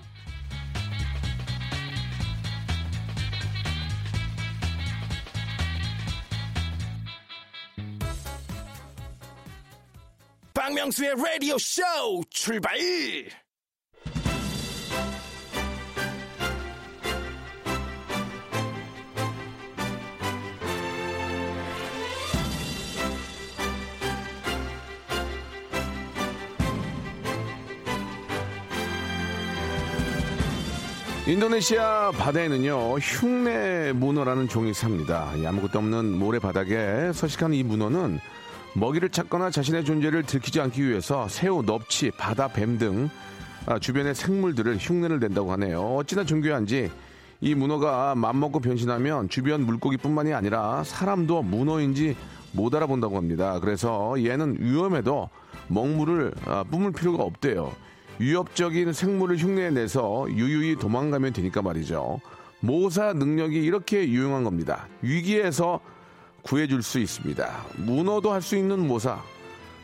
[10.67, 11.81] 박명수의 라디오 쇼
[12.29, 12.77] 출발!
[31.29, 35.33] 인도네시아 바다에는요 흉내 문어라는 종이 삽니다.
[35.37, 38.19] 이 아무것도 없는 모래 바닥에 서식하는 이 문어는
[38.77, 43.09] 먹이를 찾거나 자신의 존재를 들키지 않기 위해서 새우, 넙치, 바다 뱀등
[43.65, 45.97] 아, 주변의 생물들을 흉내를 낸다고 하네요.
[45.97, 46.91] 어찌나 존귀한지
[47.41, 52.17] 이 문어가 맘먹고 변신하면 주변 물고기뿐만이 아니라 사람도 문어인지
[52.53, 53.59] 못 알아본다고 합니다.
[53.61, 55.31] 그래서 얘는 위험해도
[55.69, 57.73] 먹물을 아, 뿜을 필요가 없대요.
[58.19, 62.21] 위협적인 생물을 흉내내서 유유히 도망가면 되니까 말이죠.
[62.61, 64.87] 모사 능력이 이렇게 유용한 겁니다.
[65.01, 65.81] 위기에서
[66.47, 67.65] 구해줄 수 있습니다.
[67.77, 69.21] 문어도 할 수 있는 모사.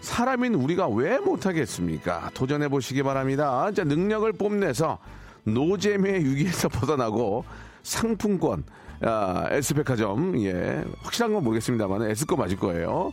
[0.00, 2.30] 사람인 우리가 왜 못하겠습니까?
[2.34, 3.70] 도전해 보시기 바랍니다.
[3.72, 4.98] 자, 능력을 뽐내서
[5.44, 7.44] 노잼의 위기에서 벗어나고
[7.82, 8.64] 상품권,
[9.00, 13.10] 아, S백화점, 예, 확실한 건 모르겠습니다만 S 거 맞을 거예요.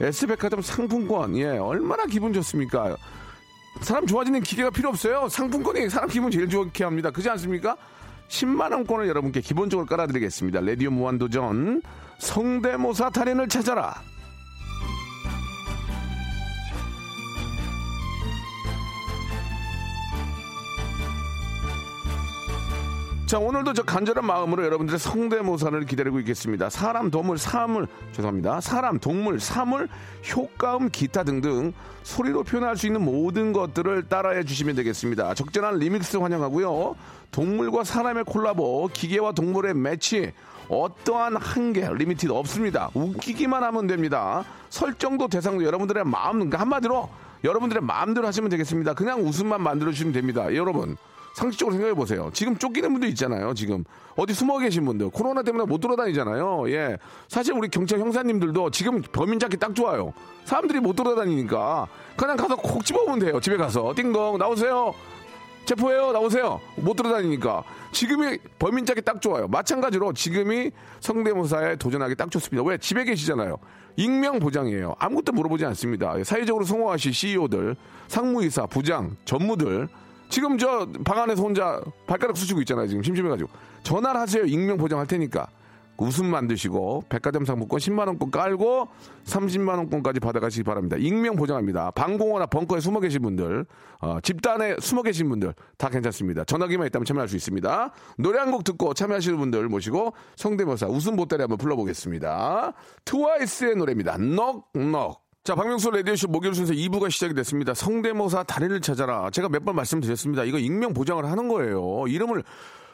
[0.00, 2.96] S백화점 상품권, 예, 얼마나 기분 좋습니까?
[3.80, 5.28] 사람 좋아지는 기계가 필요 없어요.
[5.28, 7.10] 상품권이 사람 기분 제일 좋게 합니다.
[7.10, 7.76] 그렇지 않습니까?
[8.28, 10.60] 10만 원권을 여러분께 기본적으로 깔아드리겠습니다.
[10.60, 11.82] 레디오 무한도전
[12.18, 13.94] 성대모사 달인을 찾아라.
[23.26, 26.70] 자 오늘도 저 간절한 마음으로 여러분들의 성대모사를 기다리고 있겠습니다.
[26.70, 28.62] 사람, 동물, 사물 죄송합니다.
[28.62, 29.86] 사람, 동물, 사물,
[30.34, 35.34] 효과음, 기타 등등 소리로 표현할 수 있는 모든 것들을 따라해 주시면 되겠습니다.
[35.34, 36.96] 적절한 리믹스 환영하고요.
[37.30, 40.32] 동물과 사람의 콜라보, 기계와 동물의 매치
[40.68, 42.90] 어떠한 한계 limited 없습니다.
[42.94, 44.44] 웃기기만 하면 됩니다.
[44.70, 47.08] 설정도 대상도 여러분들의 마음 그러니까 한마디로
[47.44, 48.94] 여러분들의 마음대로 하시면 되겠습니다.
[48.94, 50.54] 그냥 웃음만 만들어 주시면 됩니다.
[50.54, 50.96] 여러분.
[51.38, 52.30] 상식적으로 생각해 보세요.
[52.32, 53.54] 지금 쫓기는 분들 있잖아요.
[53.54, 53.84] 지금
[54.16, 56.68] 어디 숨어 계신 분들 코로나 때문에 못 돌아다니잖아요.
[56.70, 60.12] 예, 사실 우리 경찰 형사님들도 지금 범인 잡기 딱 좋아요.
[60.44, 63.40] 사람들이 못 돌아다니니까 그냥 가서 콕 집어오면 돼요.
[63.40, 64.92] 집에 가서 띵동 나오세요.
[65.72, 66.12] 체포해요?
[66.12, 66.60] 나오세요?
[66.76, 67.62] 못 돌아다니니까.
[67.92, 69.46] 지금이 범인 잡기 딱 좋아요.
[69.48, 72.66] 마찬가지로 지금이 성대모사에 도전하기 딱 좋습니다.
[72.66, 72.78] 왜?
[72.78, 73.58] 집에 계시잖아요.
[73.96, 74.94] 익명 보장이에요.
[74.98, 76.14] 아무것도 물어보지 않습니다.
[76.24, 77.76] 사회적으로 성공하신 CEO들
[78.06, 79.88] 상무이사 부장 전무들.
[80.30, 82.86] 지금 저 방 안에서 혼자 발가락 쑤시고 있잖아요.
[82.86, 83.50] 지금 심심해가지고.
[83.82, 84.44] 전화를 하세요.
[84.44, 85.48] 익명 보장할 테니까.
[85.98, 88.88] 웃음 만드시고 백화점 상품권 10만 원권 깔고
[89.24, 90.96] 30만 원권까지 받아가시기 바랍니다.
[90.98, 91.90] 익명 보장합니다.
[91.90, 93.66] 방공호나 벙커에 숨어 계신 분들,
[94.00, 96.44] 어, 집단에 숨어 계신 분들 다 괜찮습니다.
[96.44, 97.90] 전화기만 있다면 참여할 수 있습니다.
[98.18, 102.72] 노래 한 곡 듣고 참여하시는 분들 모시고 성대모사 웃음 보따리 한번 불러보겠습니다.
[103.04, 104.16] 트와이스의 노래입니다.
[104.18, 105.20] 넉넉.
[105.44, 107.72] 자, 박명수 레디오쇼 목요일 순서 2부가 시작이 됐습니다.
[107.74, 109.30] 성대모사 달인을 찾아라.
[109.30, 110.44] 제가 몇 번 말씀드렸습니다.
[110.44, 112.04] 이거 익명 보장을 하는 거예요.
[112.06, 112.42] 이름을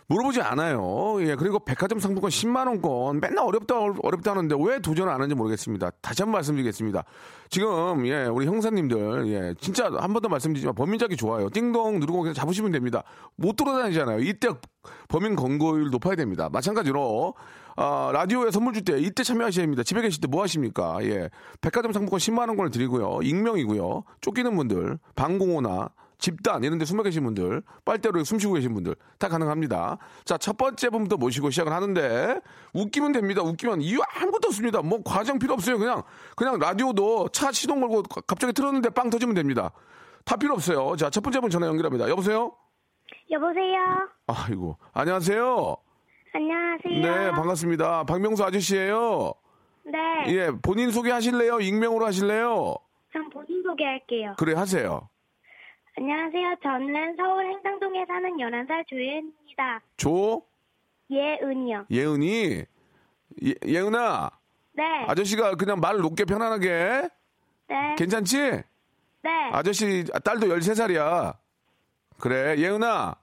[0.09, 1.17] 물어보지 않아요.
[1.21, 5.91] 예, 그리고 백화점 상품권 10만원권 맨날 어렵다, 어렵다 하는데 왜 도전을 안 하는지 모르겠습니다.
[6.03, 7.05] 다시 한번 말씀드리겠습니다.
[7.49, 11.49] 지금, 예, 우리 형사님들, 예, 진짜 한 번 더 말씀드리지만 범인작이 좋아요.
[11.51, 13.03] 띵동 누르고 그냥 잡으시면 됩니다.
[13.37, 14.21] 못 돌아다니잖아요.
[14.21, 14.49] 이때
[15.09, 16.49] 범인 건고율 높아야 됩니다.
[16.53, 17.35] 마찬가지로,
[17.77, 19.83] 아, 라디오에 선물 줄 때 이때 참여하셔야 됩니다.
[19.83, 20.99] 집에 계실 때 뭐 하십니까?
[21.03, 21.31] 예.
[21.63, 23.21] 백화점 상품권 10만원권을 드리고요.
[23.23, 24.05] 익명이고요.
[24.21, 25.89] 쫓기는 분들, 방공호나
[26.25, 29.99] 집단 이런 데 숨어 계신 분들, 빨대로 숨 쉬고 계신 분들 다 가능합니다.
[30.25, 32.41] 자, 첫 번째 분부터 모시고 시작을 하는데
[32.73, 33.43] 웃기면 됩니다.
[33.43, 34.81] 웃기면 이유 아무것도 없습니다.
[34.81, 35.77] 뭐 과정 필요 없어요.
[35.79, 36.03] 그냥
[36.35, 39.71] 그냥 라디오도 차 시동 걸고 갑자기 틀었는데 빵 터지면 됩니다.
[40.25, 40.97] 다 필요 없어요.
[40.97, 42.09] 자, 첫 번째 분 전화 연결합니다.
[42.09, 42.57] 여보세요?
[43.31, 44.09] 여보세요.
[44.27, 44.79] 아이고.
[44.95, 45.77] 안녕하세요.
[46.33, 47.03] 안녕하세요.
[47.03, 48.05] 네, 반갑습니다.
[48.05, 49.35] 박명수 아저씨예요.
[49.85, 49.99] 네.
[50.29, 51.61] 예, 본인 소개하실래요?
[51.61, 52.77] 익명으로 하실래요?
[53.13, 54.37] 전 본인 소개할게요.
[54.39, 55.11] 그래 하세요.
[55.97, 56.57] 안녕하세요.
[56.63, 59.81] 저는 서울 행당동에 사는 11살 조예은입니다.
[59.97, 60.43] 조
[61.11, 61.87] 예은이요.
[61.91, 62.65] 예은이
[63.45, 64.31] 예, 예은아
[64.73, 64.83] 네.
[65.07, 67.09] 아저씨가 그냥 말 높게 편안하게
[67.69, 67.95] 네.
[67.97, 68.39] 괜찮지?
[69.23, 69.31] 네.
[69.53, 71.37] 아저씨 딸도 13살이야.
[72.19, 73.15] 그래 예은아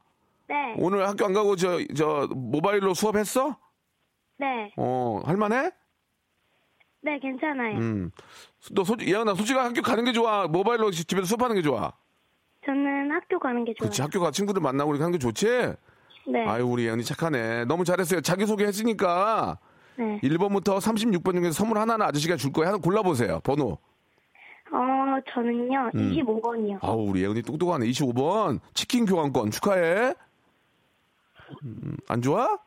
[0.47, 0.75] 네.
[0.77, 3.57] 오늘 학교 안 가고 저 저 모바일로 수업했어?
[4.38, 4.71] 네.
[4.77, 5.71] 어 할만해?
[7.01, 7.77] 네, 괜찮아요.
[7.79, 8.12] 음.
[8.71, 10.47] 너 솔직 예은아 솔직히 학교 가는 게 좋아?
[10.47, 11.91] 모바일로 지- 집에서 수업하는 게 좋아?
[12.65, 13.89] 저는 학교 가는 게 좋아요.
[13.89, 15.74] 그렇지 학교 가 친구들 만나고 이렇게 하는 게 좋지?
[16.28, 16.47] 네.
[16.47, 17.65] 아유 우리 예은이 착하네.
[17.65, 18.21] 너무 잘했어요.
[18.21, 19.58] 자기 소개 했으니까
[19.95, 20.19] 네.
[20.24, 22.69] 1번부터 36번 중에서 선물 하나는 아저씨가 줄 거예요.
[22.69, 23.39] 하나 골라보세요.
[23.43, 23.78] 번호.
[24.74, 25.91] 어, 저는요.
[25.95, 26.12] 음.
[26.13, 26.78] 25번이요.
[26.82, 27.86] 아우 우리 예은이 똑똑하네.
[27.88, 30.13] 25번 치킨 교환권 축하해.
[31.63, 32.58] 음, 안 좋아?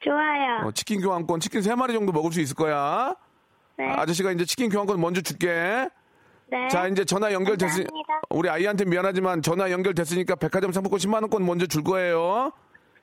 [0.00, 0.66] 좋아요.
[0.66, 3.14] 어, 치킨 교환권 치킨 3마리 정도 먹을 수 있을 거야.
[3.76, 3.86] 네.
[3.88, 5.88] 아저씨가 이제 치킨 교환권 먼저 줄게.
[6.50, 6.68] 네.
[6.68, 7.86] 자 이제 전화 연결됐으니.
[8.30, 12.52] 우리 아이한테 미안하지만 전화 연결됐으니까 백화점 상품권 10만 원권 먼저 줄 거예요.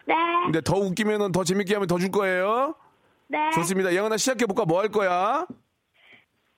[0.05, 0.13] 네.
[0.45, 2.75] 근데 더 웃기면은 더 재밌게 하면 더 줄 거예요.
[3.27, 3.37] 네.
[3.53, 3.93] 좋습니다.
[3.93, 4.65] 예은아 시작해 볼까?
[4.65, 5.45] 뭐 할 거야?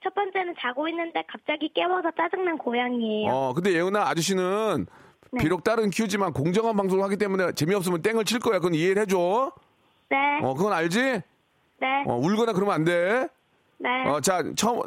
[0.03, 3.29] 첫 번째는 자고 있는데 갑자기 깨워서 짜증난 고양이에요.
[3.31, 4.85] 어, 근데 예은아 아저씨는
[5.31, 5.43] 네.
[5.43, 8.59] 비록 딸은 키우지만 공정한 방송을 하기 때문에 재미없으면 땡을 칠 거야.
[8.59, 9.51] 그건 이해를 해줘.
[10.09, 10.17] 네.
[10.41, 10.99] 어, 그건 알지?
[11.81, 12.03] 네.
[12.07, 13.27] 어, 울거나 그러면 안 돼.
[13.77, 14.05] 네.
[14.07, 14.81] 어, 자, 처음,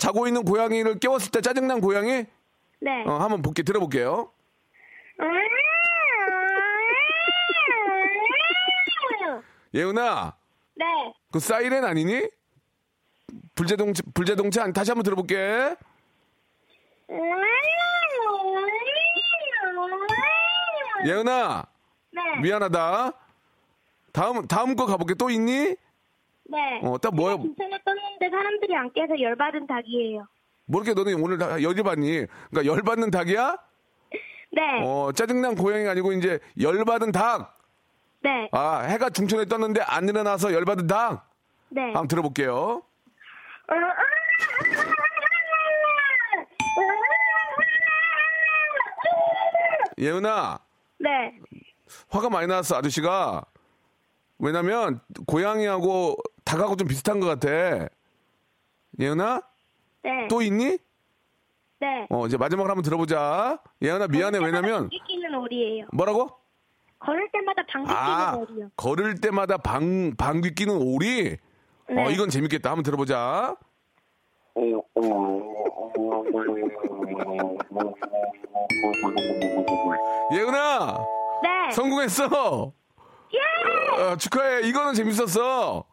[0.00, 2.24] 자고 있는 고양이를 깨웠을 때 짜증난 고양이?
[2.80, 3.04] 네.
[3.06, 4.32] 어, 한번 볼게, 들어볼게요.
[9.74, 10.34] 예은아,
[10.74, 10.84] 네.
[11.30, 12.28] 그 사이렌 아니니?
[13.54, 15.76] 불제동차 아니- 다시 한번 들어볼게.
[21.06, 21.66] 예은아,
[22.12, 22.40] 네.
[22.42, 23.12] 미안하다.
[24.12, 25.14] 다음, 다음 거 가볼게.
[25.14, 25.76] 또 있니?
[26.44, 26.80] 네.
[26.82, 27.36] 어, 딱 뭐야?
[28.20, 30.26] 떴는데 사람들이 안 깨서 열받은 닭이에요.
[30.66, 32.26] 뭐 이렇게 너는 오늘 다 열받니?
[32.50, 33.56] 그러니까 열받는 닭이야?
[34.52, 34.82] 네.
[34.82, 37.56] 어, 짜증난 고양이 아니고 이제 열받은 닭.
[38.22, 38.48] 네.
[38.52, 41.28] 아, 해가 중천에 떴는데 안 일어나서 열받은 닭.
[41.70, 41.82] 네.
[41.84, 42.82] 한번 들어볼게요.
[49.98, 50.58] 예은아,
[50.98, 51.38] 네.
[52.08, 53.44] 화가 많이 났어, 아저씨가.
[54.38, 57.88] 왜냐면, 고양이하고 닭하고 좀 비슷한 것 같아.
[59.00, 59.40] 예은아?
[60.02, 60.28] 네.
[60.28, 60.78] 또 있니?
[61.80, 62.06] 네.
[62.10, 63.58] 어, 이제 마지막으로 한번 들어보자.
[63.82, 64.38] 예은아, 미안해.
[64.38, 65.86] 왜냐면, 방귀 끼는 오리예요.
[65.92, 66.28] 뭐라고?
[66.98, 68.70] 걸을 때마다 방귀 아, 끼는 오리요.
[68.76, 71.38] 걸을 때마다 방, 방귀 끼는 오리?
[71.88, 72.12] 어, 네.
[72.12, 72.70] 이건 재밌겠다.
[72.70, 73.56] 한번 들어보자.
[80.32, 80.98] 예은아!
[81.42, 81.70] 네.
[81.72, 82.72] 성공했어!
[83.32, 84.02] 예!
[84.02, 84.68] 어, 축하해.
[84.68, 85.84] 이거는 재밌었어.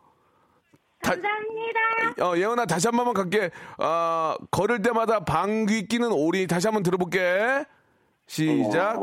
[1.01, 2.25] 다- 감사합니다.
[2.25, 3.51] 어, 예은아, 다시 한 번만 갈게.
[3.77, 7.65] 어, 걸을 때마다 방귀 끼는 오리 다시 한 번 들어볼게.
[8.25, 8.99] 시작.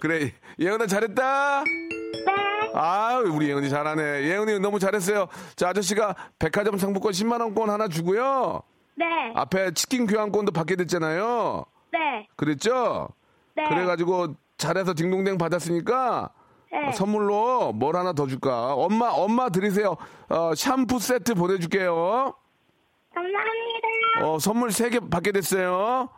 [0.00, 1.62] 그래, 예은아 잘했다.
[1.64, 2.72] 네.
[2.74, 4.02] 아, 우리 예은이 잘하네.
[4.24, 5.28] 예은이 너무 잘했어요.
[5.56, 8.62] 자, 아저씨가 백화점 상품권 10만 원권 하나 주고요.
[8.96, 9.06] 네.
[9.34, 11.64] 앞에 치킨 교환권도 받게 됐잖아요.
[11.92, 12.26] 네.
[12.36, 13.08] 그랬죠?
[13.56, 13.64] 네.
[13.68, 16.30] 그래가지고 잘해서 딩동댕 받았으니까
[16.74, 16.88] 네.
[16.88, 18.74] 어, 선물로 뭘 하나 더 줄까?
[18.74, 19.96] 엄마, 엄마 드리세요.
[20.28, 22.34] 어, 샴푸 세트 보내줄게요.
[23.14, 23.88] 감사합니다.
[24.22, 26.08] 어, 선물 세 개 받게 됐어요.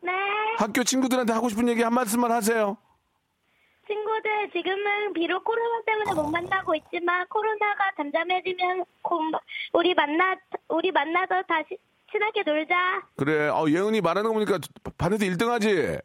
[0.00, 0.12] 네.
[0.58, 2.76] 학교 친구들한테 하고 싶은 얘기 한 말씀만 하세요.
[3.88, 9.20] 친구들 지금은 비록 코로나 때문에 못 만나고 있지만 코로나가 잠잠해지면 곧
[9.72, 10.36] 우리 만나
[10.68, 11.76] 우리 만나서 다시
[12.12, 13.02] 친하게 놀자.
[13.16, 14.58] 그래, 어, 예은이 말하는 거 보니까
[14.98, 15.98] 반에서 1등 하지?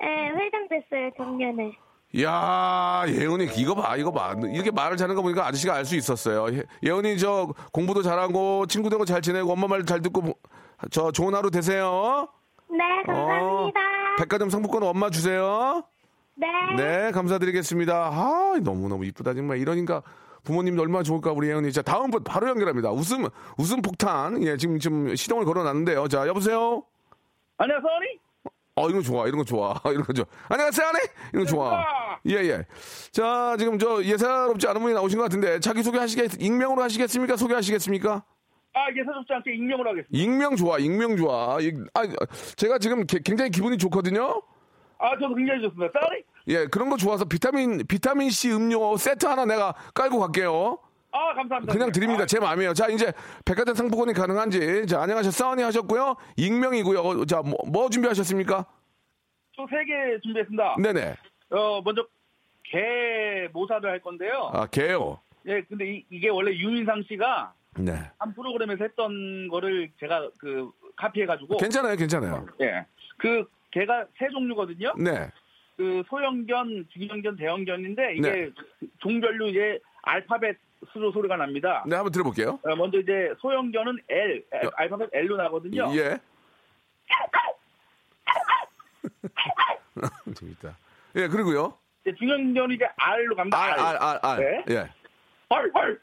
[0.00, 1.76] 네, 회장 됐어요 작년에.
[2.14, 4.34] 이야, 예은이 이거 봐, 이거 봐.
[4.52, 6.46] 이렇게 말을 잘하는 거 보니까 아저씨가 알 수 있었어요.
[6.56, 10.38] 예- 예은이 저 공부도 잘하고 친구들하고 잘 지내고 엄마 말 잘 듣고
[10.90, 12.28] 저 좋은 하루 되세요.
[12.70, 13.80] 네, 감사합니다.
[13.80, 15.82] 어, 백화점 상품권 엄마 주세요.
[16.36, 16.46] 네.
[16.76, 17.94] 네, 감사드리겠습니다.
[18.12, 19.58] 아, 너무너무 이쁘다, 정말.
[19.58, 20.02] 이러니까
[20.44, 21.72] 부모님도 얼마나 좋을까, 우리 예은이.
[21.72, 22.90] 자, 다음 분 바로 연결합니다.
[22.92, 23.26] 웃음,
[23.58, 24.42] 웃음 폭탄.
[24.44, 26.08] 예, 지금, 지금 시동을 걸어 놨는데요.
[26.08, 26.82] 자, 여보세요?
[27.58, 27.90] 안녕하세요,
[28.78, 30.26] 어, 이런 거 좋아, 이런 거 좋아, 이런 거 좋아.
[30.50, 30.98] 안녕하세요, 아내?
[31.32, 31.82] 이런 거 좋아.
[32.28, 32.62] 예, 예.
[33.10, 37.36] 자, 지금 저 예사롭지 않은 분이 나오신 것 같은데, 자기소개 하시겠, 익명으로 하시겠습니까?
[37.36, 38.22] 소개하시겠습니까?
[38.74, 40.10] 아, 예사롭지 않게 익명으로 하겠습니다.
[40.12, 41.58] 익명 좋아, 익명 좋아.
[41.62, 42.02] 이- 아,
[42.56, 44.42] 제가 지금 게- 굉장히 기분이 좋거든요?
[44.98, 45.98] 아, 저도 굉장히 좋습니다.
[45.98, 46.22] 쌀이?
[46.48, 50.78] 예, 그런 거 좋아서 비타민, 비타민 C 음료 세트 하나 내가 깔고 갈게요.
[51.16, 51.72] 아, 감사합니다.
[51.72, 52.24] 그냥 드립니다.
[52.24, 52.74] 아, 제 마음이에요.
[52.74, 53.12] 자, 이제
[53.44, 54.86] 백화점 상품권이 가능한지.
[54.86, 56.16] 자, 안녕하셨, 싸우니 하셨고요.
[56.36, 57.00] 익명이고요.
[57.00, 58.66] 어, 자, 뭐, 뭐 준비하셨습니까?
[59.56, 60.76] 저세 개 준비했습니다.
[60.82, 61.14] 네네.
[61.50, 62.06] 어, 먼저
[62.64, 64.50] 개 모사를 할 건데요.
[64.52, 65.18] 아, 개요.
[65.46, 67.92] 예, 근데 이, 게 원래 유민상 씨가 네.
[68.18, 72.46] 한 프로그램에서 했던 거를 제가 그 카피해가지고 괜찮아요, 괜찮아요.
[72.60, 72.84] 예,
[73.16, 74.94] 그 개가 세 종류거든요.
[74.98, 75.30] 네.
[75.76, 78.50] 그 소형견, 중형견, 대형견인데 이게 네.
[78.98, 80.56] 종별로 이제 알파벳
[80.96, 81.84] 으로 소리가 납니다.
[81.86, 82.58] 네, 한번 들어볼게요.
[82.62, 84.70] 어, 먼저 이제 소형견은 L, 알- 어.
[84.76, 85.90] 알파벳 L로 나거든요.
[85.96, 86.18] 예.
[90.34, 90.76] 재밌다.
[91.16, 91.76] 예, 그리고요.
[92.02, 93.58] 이제 중형견은 이제 R로 갑니다.
[93.62, 94.38] 알, 알, 알, 알.
[94.38, 94.64] 네.
[94.74, 94.88] 예.
[95.50, 96.00] 헐, 헐,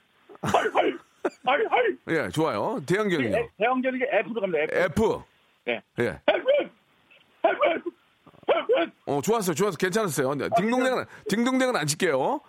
[0.51, 0.99] 헐, 헐,
[1.45, 1.97] 헐, 헐.
[2.09, 2.79] 예, 좋아요.
[2.85, 3.37] 대형견이요.
[3.37, 4.59] 에- 대형견은 이제 F로 갑니다.
[4.63, 4.77] F.
[4.79, 5.21] F.
[5.67, 5.81] 예.
[5.99, 6.19] 예.
[6.29, 6.47] help.
[9.05, 9.77] 어, 좋았어요, 좋았어요.
[9.77, 10.33] 괜찮았어요.
[10.35, 12.39] 네, 딩동댕은, 딩동댕은 안 칠게요.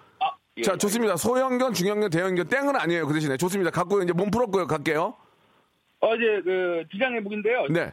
[0.55, 0.63] 아, 예.
[0.63, 1.17] 자, 좋습니다.
[1.17, 3.07] 소형견, 중형견, 대형견, 땡은 아니에요.
[3.07, 3.37] 그 대신에.
[3.37, 3.71] 좋습니다.
[3.71, 4.67] 갖고 이제 몸 풀었고요.
[4.67, 5.15] 갈게요.
[6.01, 7.67] 어, 이제 그 비장의 무기인데요.
[7.71, 7.91] 네.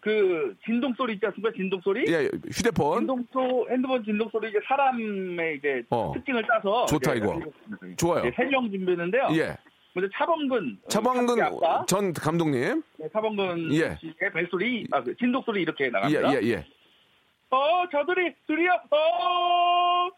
[0.00, 1.54] 그 진동 소리 있지 않습니까?
[1.54, 2.10] 진동 소리.
[2.12, 3.00] 예, 휴대폰.
[3.00, 6.12] 진동 소 핸드폰 진동 소리 이제 사람의 이제 어.
[6.14, 7.38] 특징을 따서 좋다, 이거.
[7.96, 8.30] 좋아요.
[8.34, 9.28] 세명 준비했는데요.
[9.34, 9.56] 예.
[9.94, 12.82] 먼저 차범근 차범근 어, 아까 전 감독님.
[12.96, 13.98] 네, 차범근 예.
[14.00, 16.32] 씨의 벨소리 아, 그 진동 소리 이렇게 예, 나갑니다.
[16.34, 16.66] 예, 예.
[17.50, 18.70] 어, 저들이 둘이요.
[18.90, 20.08] 어.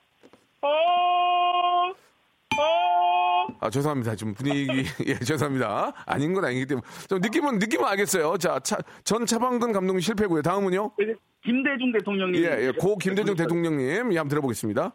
[3.61, 4.15] 아, 죄송합니다.
[4.15, 4.69] 좀 분위기,
[5.07, 5.93] 예, 죄송합니다.
[6.07, 6.87] 아닌 건 아니기 때문에.
[7.09, 8.37] 좀 느낌은, 느낌은 알겠어요.
[8.37, 10.43] 자, 차, 전 차범근 감독님 실패고요.
[10.43, 10.93] 다음은요?
[11.01, 12.73] 이제 김대중 대통령이 예, 예.
[12.73, 13.89] 고 김대중 대통령님.
[13.89, 14.93] 예, 한번 들어보겠습니다.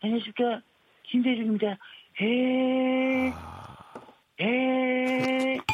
[0.00, 0.62] 안녕하십니까
[1.04, 1.78] 김대중입니다.
[2.20, 3.32] 에,
[4.40, 5.73] 에.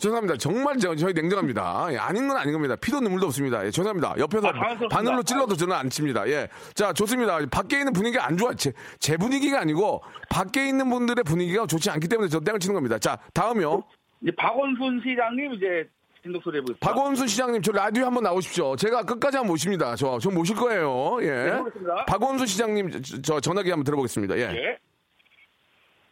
[0.00, 0.36] 죄송합니다.
[0.36, 1.88] 정말 저, 저희 냉정합니다.
[1.92, 2.74] 예, 아닌 건 아닌 겁니다.
[2.76, 3.64] 피도 눈물도 없습니다.
[3.64, 4.14] 예, 죄송합니다.
[4.18, 4.96] 옆에서 아, 당황스럽습니다.
[4.96, 6.26] 바늘로 찔러도 저는 안 칩니다.
[6.28, 6.48] 예.
[6.74, 7.38] 자, 좋습니다.
[7.50, 8.54] 밖에 있는 분위기가 안 좋아.
[8.54, 12.98] 제, 제 분위기가 아니고 밖에 있는 분들의 분위기가 좋지 않기 때문에 저 땡을 치는 겁니다.
[12.98, 13.84] 자, 다음이요.
[14.22, 15.88] 이제 박원순 시장님 이제
[16.22, 16.86] 진동 소리 해보겠습니다.
[16.86, 18.76] 박원순 시장님, 저 라디오 한번 나오십시오.
[18.76, 19.96] 제가 끝까지 한번 모십니다.
[19.96, 21.18] 저, 저 모실 거예요.
[21.22, 21.26] 예.
[21.30, 22.04] 네, 해보겠습니다.
[22.06, 24.36] 박원순 시장님, 저, 저 전화기 한번 들어보겠습니다.
[24.36, 24.42] 예.
[24.42, 24.78] 예.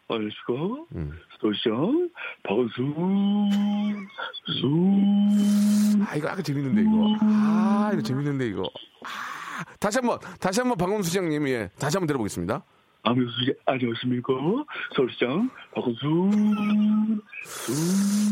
[0.09, 0.85] 안녕하십니까.
[0.97, 1.13] 음.
[1.41, 2.11] 서울시장
[2.43, 4.09] 박원순,
[4.61, 6.05] 수.
[6.11, 7.15] 아, 이거 아까 재밌는데, 이거.
[7.21, 8.63] 아, 이거 재밌는데, 이거.
[9.05, 11.71] 아, 다시 한 번, 다시 한 번 박원순 시장님, 예.
[11.79, 12.63] 다시 한 번 들어보겠습니다.
[13.05, 13.61] 안녕하십니까.
[13.67, 14.33] 안녕하십니까.
[14.97, 17.21] 서울시장 박원순.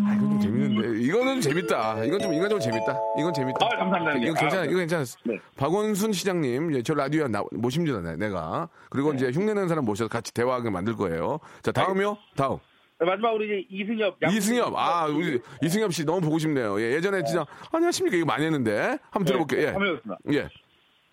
[0.05, 1.01] 아, 이건 좀 재밌는데.
[1.03, 2.05] 이거는 재밌다.
[2.05, 2.99] 이건 좀, 이건 좀 재밌다.
[3.21, 3.64] 이건 재밌다.
[3.64, 4.27] 아, 감사합니다.
[4.27, 5.05] 이거 괜찮아, 아, 이거 괜찮아.
[5.25, 5.38] 네.
[5.57, 8.69] 박원순 시장님, 예, 저 라디오에 나, 모십니다, 내- 내가.
[8.90, 9.19] 그리고 네.
[9.19, 11.38] 이제 흉내내는 사람 모셔서 같이 대화하게 만들 거예요.
[11.62, 12.19] 자, 다음이요?
[12.35, 12.59] 다음.
[12.99, 14.17] 마지막 으로 이제 이승엽.
[14.31, 16.81] 이승엽, 아, 우리 이승엽 씨 너무 보고 싶네요.
[16.81, 18.17] 예, 예전에 진짜, 안녕하십니까?
[18.17, 18.99] 이거 많이 했는데.
[19.11, 19.61] 한번 들어볼게요.
[19.61, 19.67] 예.
[19.67, 20.19] 한번 해보겠습니다.
[20.33, 20.49] 예.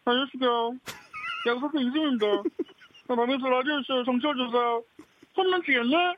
[0.06, 0.48] 안녕하십니까.
[1.48, 2.26] 양석도 이승입니다.
[3.10, 4.82] 마음에서 라디오 쇼 정치를 조사
[5.36, 6.16] 홈런 치겠네?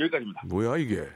[0.00, 0.42] 여기까지입니다.
[0.46, 1.06] 뭐야, 이게.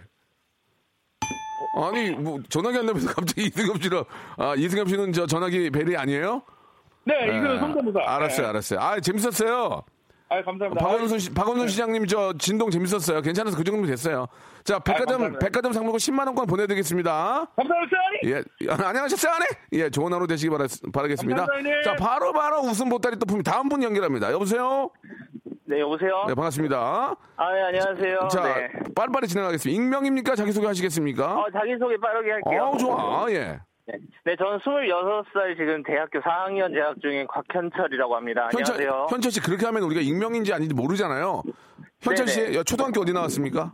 [1.83, 4.05] 아니, 뭐, 전화기 안 나면서 갑자기 이승엽 씨를,
[4.37, 6.43] 아, 이승엽 씨는 저 전화기 벨이 아니에요?
[7.05, 7.59] 네, 이거 예.
[7.59, 8.01] 성대모사.
[8.07, 8.51] 알았어요, 네.
[8.51, 8.81] 알았어요.
[8.81, 9.83] 아, 재밌었어요.
[10.29, 10.85] 아, 감사합니다.
[10.85, 13.21] 박원순 시, 박원순 시장님 저 진동 재밌었어요.
[13.23, 14.27] 괜찮아서 그 정도 됐어요.
[14.65, 15.39] 자, 백화점, 감사합니다.
[15.47, 17.47] 백화점 상품권 10만 원권 보내드리겠습니다.
[17.57, 17.97] 감사합니다.
[18.25, 19.47] 예, 아, 안녕하셨어요, 안에?
[19.73, 21.47] 예, 좋은 하루 되시기 바라, 바라겠습니다.
[21.47, 21.83] 감사합니다.
[21.83, 24.33] 자, 바로, 바로 웃음 보따리 또 품이 다음 분 연결합니다.
[24.33, 24.91] 여보세요?
[25.65, 26.25] 네, 여보세요?
[26.27, 27.17] 네, 반갑습니다.
[27.37, 28.29] 아, 네, 안녕하세요.
[28.29, 28.69] 자, 네.
[28.97, 29.81] 빨리빨리 진행하겠습니다.
[29.81, 30.35] 익명입니까?
[30.35, 31.35] 자기 소개 하시겠습니까?
[31.41, 32.71] 어, 자기 소개 빠르게 할게요.
[32.73, 33.27] 어, 좋아.
[33.31, 33.61] 예.
[33.87, 33.99] 네.
[34.25, 38.49] 네, 저는 26살 지금 대학교 4학년 재학 중인 곽현철이라고 합니다.
[38.53, 39.07] 현철, 안녕하세요.
[39.11, 41.43] 현철 씨, 그렇게 하면 우리가 익명인지 아닌지 모르잖아요.
[42.01, 42.65] 현철 씨, 네네.
[42.65, 43.73] 초등학교 어디 나왔습니까?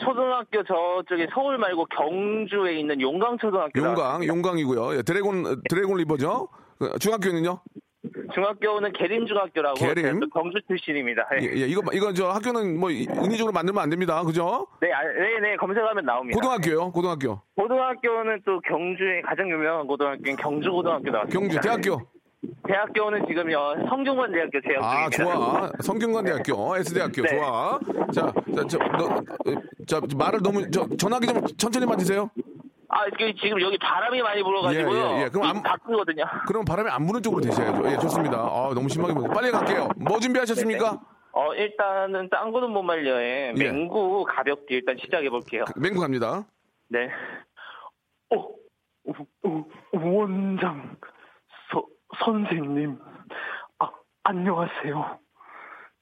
[0.00, 3.80] 초등학교 저쪽에 서울 말고 경주에 있는 용강 초등학교.
[3.80, 4.96] 용강, 용강이고요.
[4.96, 6.48] 예, 드래곤, 드래곤 리버죠?
[6.78, 7.60] 그, 중학교는요?
[8.34, 9.74] 중학교는 계림 중학교라고.
[9.78, 10.02] 계림?
[10.02, 11.26] 제가 또 경주 출신입니다.
[11.38, 14.22] 네, 예, 예, 이거, 이거 저 학교는 뭐 이- 인위적으로 만들면 안 됩니다.
[14.24, 14.66] 그죠?
[14.80, 16.34] 네, 아, 네, 네, 검색하면 나옵니다.
[16.36, 17.40] 고등학교요, 고등학교.
[17.56, 21.38] 고등학교는 또 경주에 가장 유명한 고등학교인 경주 고등학교 나왔습니다.
[21.38, 22.00] 경주, 대학교.
[22.66, 25.38] 대학교는 지금 요, 성균관 대학교 재학 아, 중입니다.
[25.38, 25.70] 좋아.
[25.80, 27.28] 성균관 대학교, S대학교, 네.
[27.36, 27.78] 좋아.
[28.12, 32.28] 자, 자, 저, 너, 어, 자, 말을 너무, 저, 전화기 좀 천천히 만지세요.
[32.94, 34.98] 아, 그 지금 여기 바람이 많이 불어가지고요.
[34.98, 35.28] 예, 예, 예.
[35.30, 36.24] 그럼 안- 바꾸거든요.
[36.46, 37.90] 그럼 바람이 안 부는 쪽으로 되셔야죠.
[37.90, 38.36] 예, 좋습니다.
[38.38, 39.30] 아, 너무 심하게 부는.
[39.30, 39.88] 빨리 갈게요.
[39.96, 41.00] 뭐 준비하셨습니까?
[41.32, 43.62] 어, 일단은 짱구는 못 말려에 예.
[43.72, 45.64] 맹구 가볍게 일단 시작해 볼게요.
[45.76, 46.44] 맹구 갑니다.
[46.88, 47.08] 네.
[48.34, 48.46] 어,
[49.04, 49.12] 우,
[49.44, 50.94] 우, 원장,
[51.72, 51.82] 서,
[52.22, 52.98] 선생님,
[53.78, 53.88] 아,
[54.24, 55.18] 안녕하세요.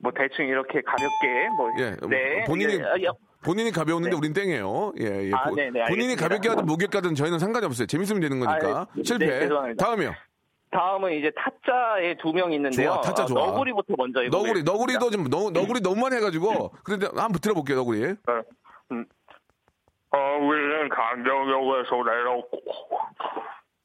[0.02, 3.06] 뭐 대충 이렇게 가볍게 뭐 예, 네 본인이- 예, 아, 예.
[3.42, 4.92] 본인이 가벼웠는데 우린 땡이에요.
[5.00, 5.30] 예, 예.
[5.34, 6.14] 아, 보- 네, 네, 본인이.
[6.16, 7.86] 가볍게 하든 무겁게 하든 저희는 상관이 없어요.
[7.86, 8.80] 재밌으면 되는 거니까.
[8.80, 9.02] 아, 네.
[9.02, 9.26] 실패.
[9.26, 9.84] 네, 죄송합니다.
[9.84, 10.14] 다음이요.
[10.72, 12.90] 다음은 이제 타짜에 두 명 있는데요.
[12.92, 13.46] 좋아, 타짜 어, 좋아.
[13.46, 15.16] 너구리부터 먼저 이거 너구리, 너구리도 네.
[15.16, 16.70] 좀, 너, 너구리 너무만 해가지고.
[16.84, 18.14] 그런데 한번 들어볼게요, 너구리.
[20.12, 22.60] 어, 우리는 강정역에서 내렸고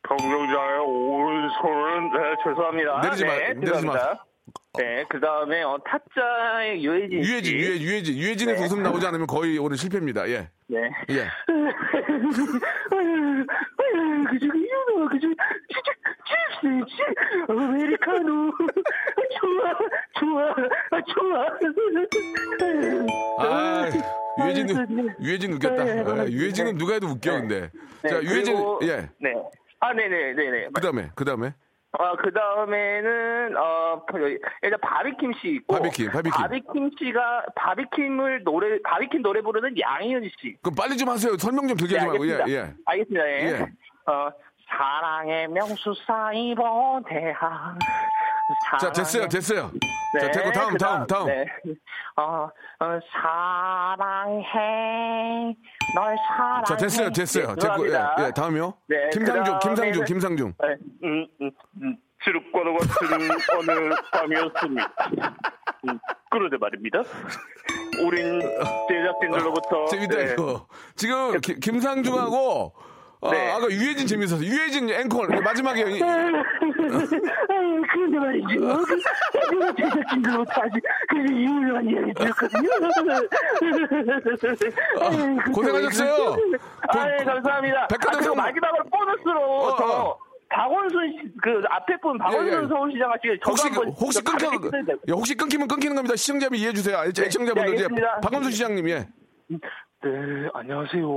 [0.07, 3.01] 경정자의 오른손은 네, 죄송합니다.
[3.01, 3.93] 내리지 마, 네, 내리지 마.
[4.45, 4.77] 죄송합니다.
[4.77, 7.31] 네, 그 다음에 어, 타짜의 유해진 씨.
[7.31, 8.17] 유해진, 유해, 유해진.
[8.17, 8.65] 유해진에서 네.
[8.65, 10.29] 웃음 나오지 않으면 거의 오늘 실패입니다.
[10.29, 10.49] 예.
[10.67, 10.89] 네.
[11.09, 11.27] 예.
[14.29, 15.91] 그저 이거 그저 진짜
[16.25, 18.51] 칩스 칩스 아메리카노
[19.39, 19.77] 좋아
[20.19, 20.49] 좋아
[20.91, 21.47] 아, 좋아
[23.39, 23.89] 아,
[24.43, 25.03] 유해진, 네.
[25.21, 25.83] 유해진 웃겼다.
[25.83, 27.69] 아, 유해진은 누가 해도 웃겨, 근데.
[28.07, 29.09] 자, 유해진, 예.
[29.19, 29.33] 네.
[29.79, 30.67] 아, 네네, 네네.
[30.73, 31.53] 그 다음에, 그 다음에.
[31.97, 35.75] 어, 그 다음에는, 어, 여기, 일단 바비킴 씨 있고.
[35.75, 36.31] 바비킴, 바비킴.
[36.31, 40.57] 바비킴 씨가, 바비킴을 노래, 바비킴 노래 부르는 양희은 씨.
[40.61, 41.37] 그럼 빨리 좀 하세요.
[41.37, 42.27] 설명 좀 길게 네, 좀 하고.
[42.27, 42.43] 예.
[42.47, 42.73] 예.
[42.85, 43.27] 알겠습니다.
[43.27, 43.41] 예.
[43.45, 43.65] 예.
[44.11, 44.29] 어,
[44.67, 47.77] 사랑의 명수 사이버 대학.
[48.79, 49.71] 자, 됐어요, 됐어요.
[50.19, 51.27] 자, 됐고, 다음, 그 다음, 다음.
[51.27, 51.45] 네.
[52.17, 52.99] 어, 어,
[54.43, 54.45] 사랑해.
[55.95, 56.63] 널 사랑해.
[56.65, 57.47] 자, 됐어요, 됐어요.
[57.55, 57.93] 네, 됐고, 예.
[58.27, 58.73] 예, 다음이요.
[58.87, 60.53] 네, 김상중, 김상중, 그다음에는- 김상중.
[60.61, 60.67] 네,
[61.03, 61.97] 음, 음, 음.
[62.23, 63.29] 지륵과도 같은
[63.59, 64.93] 어느 밤이었습니다.
[65.87, 65.99] 음,
[66.31, 66.99] 그런데 말입니다.
[68.03, 68.41] 우린
[68.89, 70.67] 제작진들로부터 재밌다, 네, 이거.
[70.95, 72.73] 지금, 기- 김상중하고,
[73.25, 73.51] 어, 네.
[73.51, 74.43] 아까 유해진 재밌었어.
[74.43, 75.27] 유해진 앵콜.
[75.43, 75.81] 마지막에.
[75.81, 76.31] 이- 아유,
[77.91, 78.47] 그런데 말이죠.
[78.85, 78.95] 그,
[79.55, 82.69] 내가 제작진들로부터 아주 그 유명한 이야기 들었거든요.
[85.45, 86.37] 그 고생하셨어요.
[86.89, 87.87] 아, 예, 감사합니다.
[87.87, 90.17] 백화점 아, 그리고 상- 마지막으로 보너스로 어, 저 어.
[90.49, 92.67] 박원순 씨, 그 앞에 분 박원순 예, 예.
[92.67, 94.45] 서울시장 하시길 저도 혹시, 한번 혹시 저 끊겨.
[94.47, 96.15] 야, 혹시 끊기면 끊기는 겁니다.
[96.15, 97.03] 시청자분 이해해 주세요.
[97.05, 97.65] 애청자분들.
[97.65, 98.19] 네, 이제 알겠습니다.
[98.21, 99.07] 박원순 시장님, 예.
[99.49, 101.07] 네, 안녕하세요.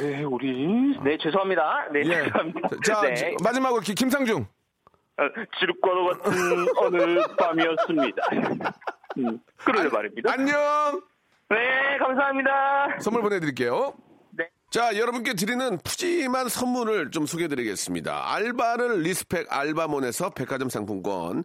[0.00, 1.88] 네, 우리 네, 죄송합니다.
[1.92, 2.24] 네, 예.
[2.24, 2.68] 죄송합니다.
[2.84, 3.34] 자, 네.
[3.42, 4.42] 마지막으로 기- 김상중.
[4.42, 5.22] 어,
[5.58, 6.32] 칠흑과도 같은
[6.78, 8.22] 어느 밤이었습니다.
[9.18, 10.32] 음, 그런데 말입니다.
[10.32, 11.02] 안녕!
[11.50, 12.98] 네, 감사합니다.
[13.00, 13.94] 선물 보내드릴게요.
[14.30, 14.48] 네.
[14.70, 18.32] 자, 여러분께 드리는 푸짐한 선물을 좀 소개해드리겠습니다.
[18.34, 21.44] 알바를 리스펙 알바몬에서 백화점 상품권,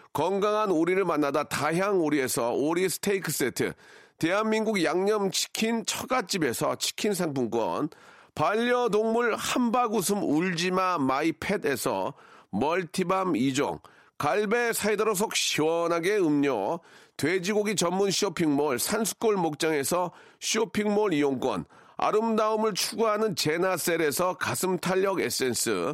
[0.13, 3.73] 건강한 오리를 만나다 다향 오리에서 오리 스테이크 세트,
[4.19, 7.89] 대한민국 양념치킨 처갓집에서 치킨 상품권,
[8.35, 12.13] 반려동물 함박 웃음 울지마 마이팻에서
[12.49, 13.79] 멀티밤 2종,
[14.17, 16.81] 갈배 사이다로 속 시원하게 음료,
[17.15, 25.93] 돼지고기 전문 쇼핑몰 산수골 목장에서 쇼핑몰 이용권, 아름다움을 추구하는 제나셀에서 가슴 탄력 에센스,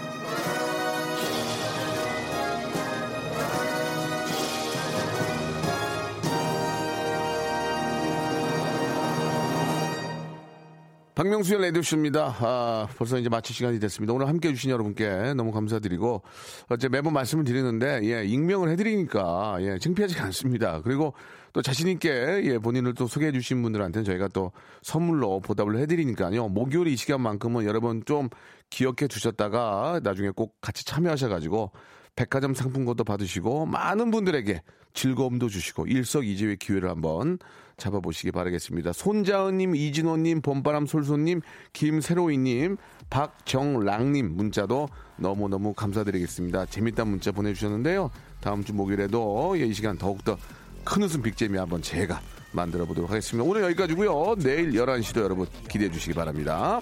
[11.21, 12.35] 박명수의 라디오쇼입니다.
[12.39, 14.11] 아, 벌써 이제 마칠 시간이 됐습니다.
[14.11, 16.23] 오늘 함께 해주신 여러분께 너무 감사드리고,
[16.69, 20.81] 어제 매번 말씀을 드리는데, 예, 익명을 해드리니까, 예, 창피하지 않습니다.
[20.81, 21.13] 그리고
[21.53, 24.51] 또 자신있게, 예, 본인을 또 소개해 주신 분들한테는 저희가 또
[24.81, 26.47] 선물로 보답을 해드리니까요.
[26.47, 28.29] 목요일 이 시간만큼은 여러분 좀
[28.71, 31.69] 기억해 두셨다가 나중에 꼭 같이 참여하셔가지고,
[32.15, 34.61] 백화점 상품권도 받으시고 많은 분들에게
[34.93, 37.39] 즐거움도 주시고 일석이조의 기회를 한번
[37.77, 38.93] 잡아보시기 바라겠습니다.
[38.93, 41.41] 손자은님, 이진호님, 봄바람 솔솔님,
[41.73, 42.77] 김세로이님,
[43.09, 44.87] 박정랑님 문자도
[45.17, 46.67] 너무너무 감사드리겠습니다.
[46.67, 48.11] 재밌다 문자 보내주셨는데요.
[48.39, 50.37] 다음 주 목요일에도 이 시간 더욱더
[50.83, 53.49] 큰 웃음 빅재미 한번 제가 만들어 보도록 하겠습니다.
[53.49, 54.35] 오늘 여기까지고요.
[54.39, 56.81] 내일 11시도 여러분 기대해 주시기 바랍니다.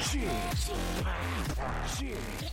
[0.00, 0.30] Shit.
[1.98, 2.47] Shit.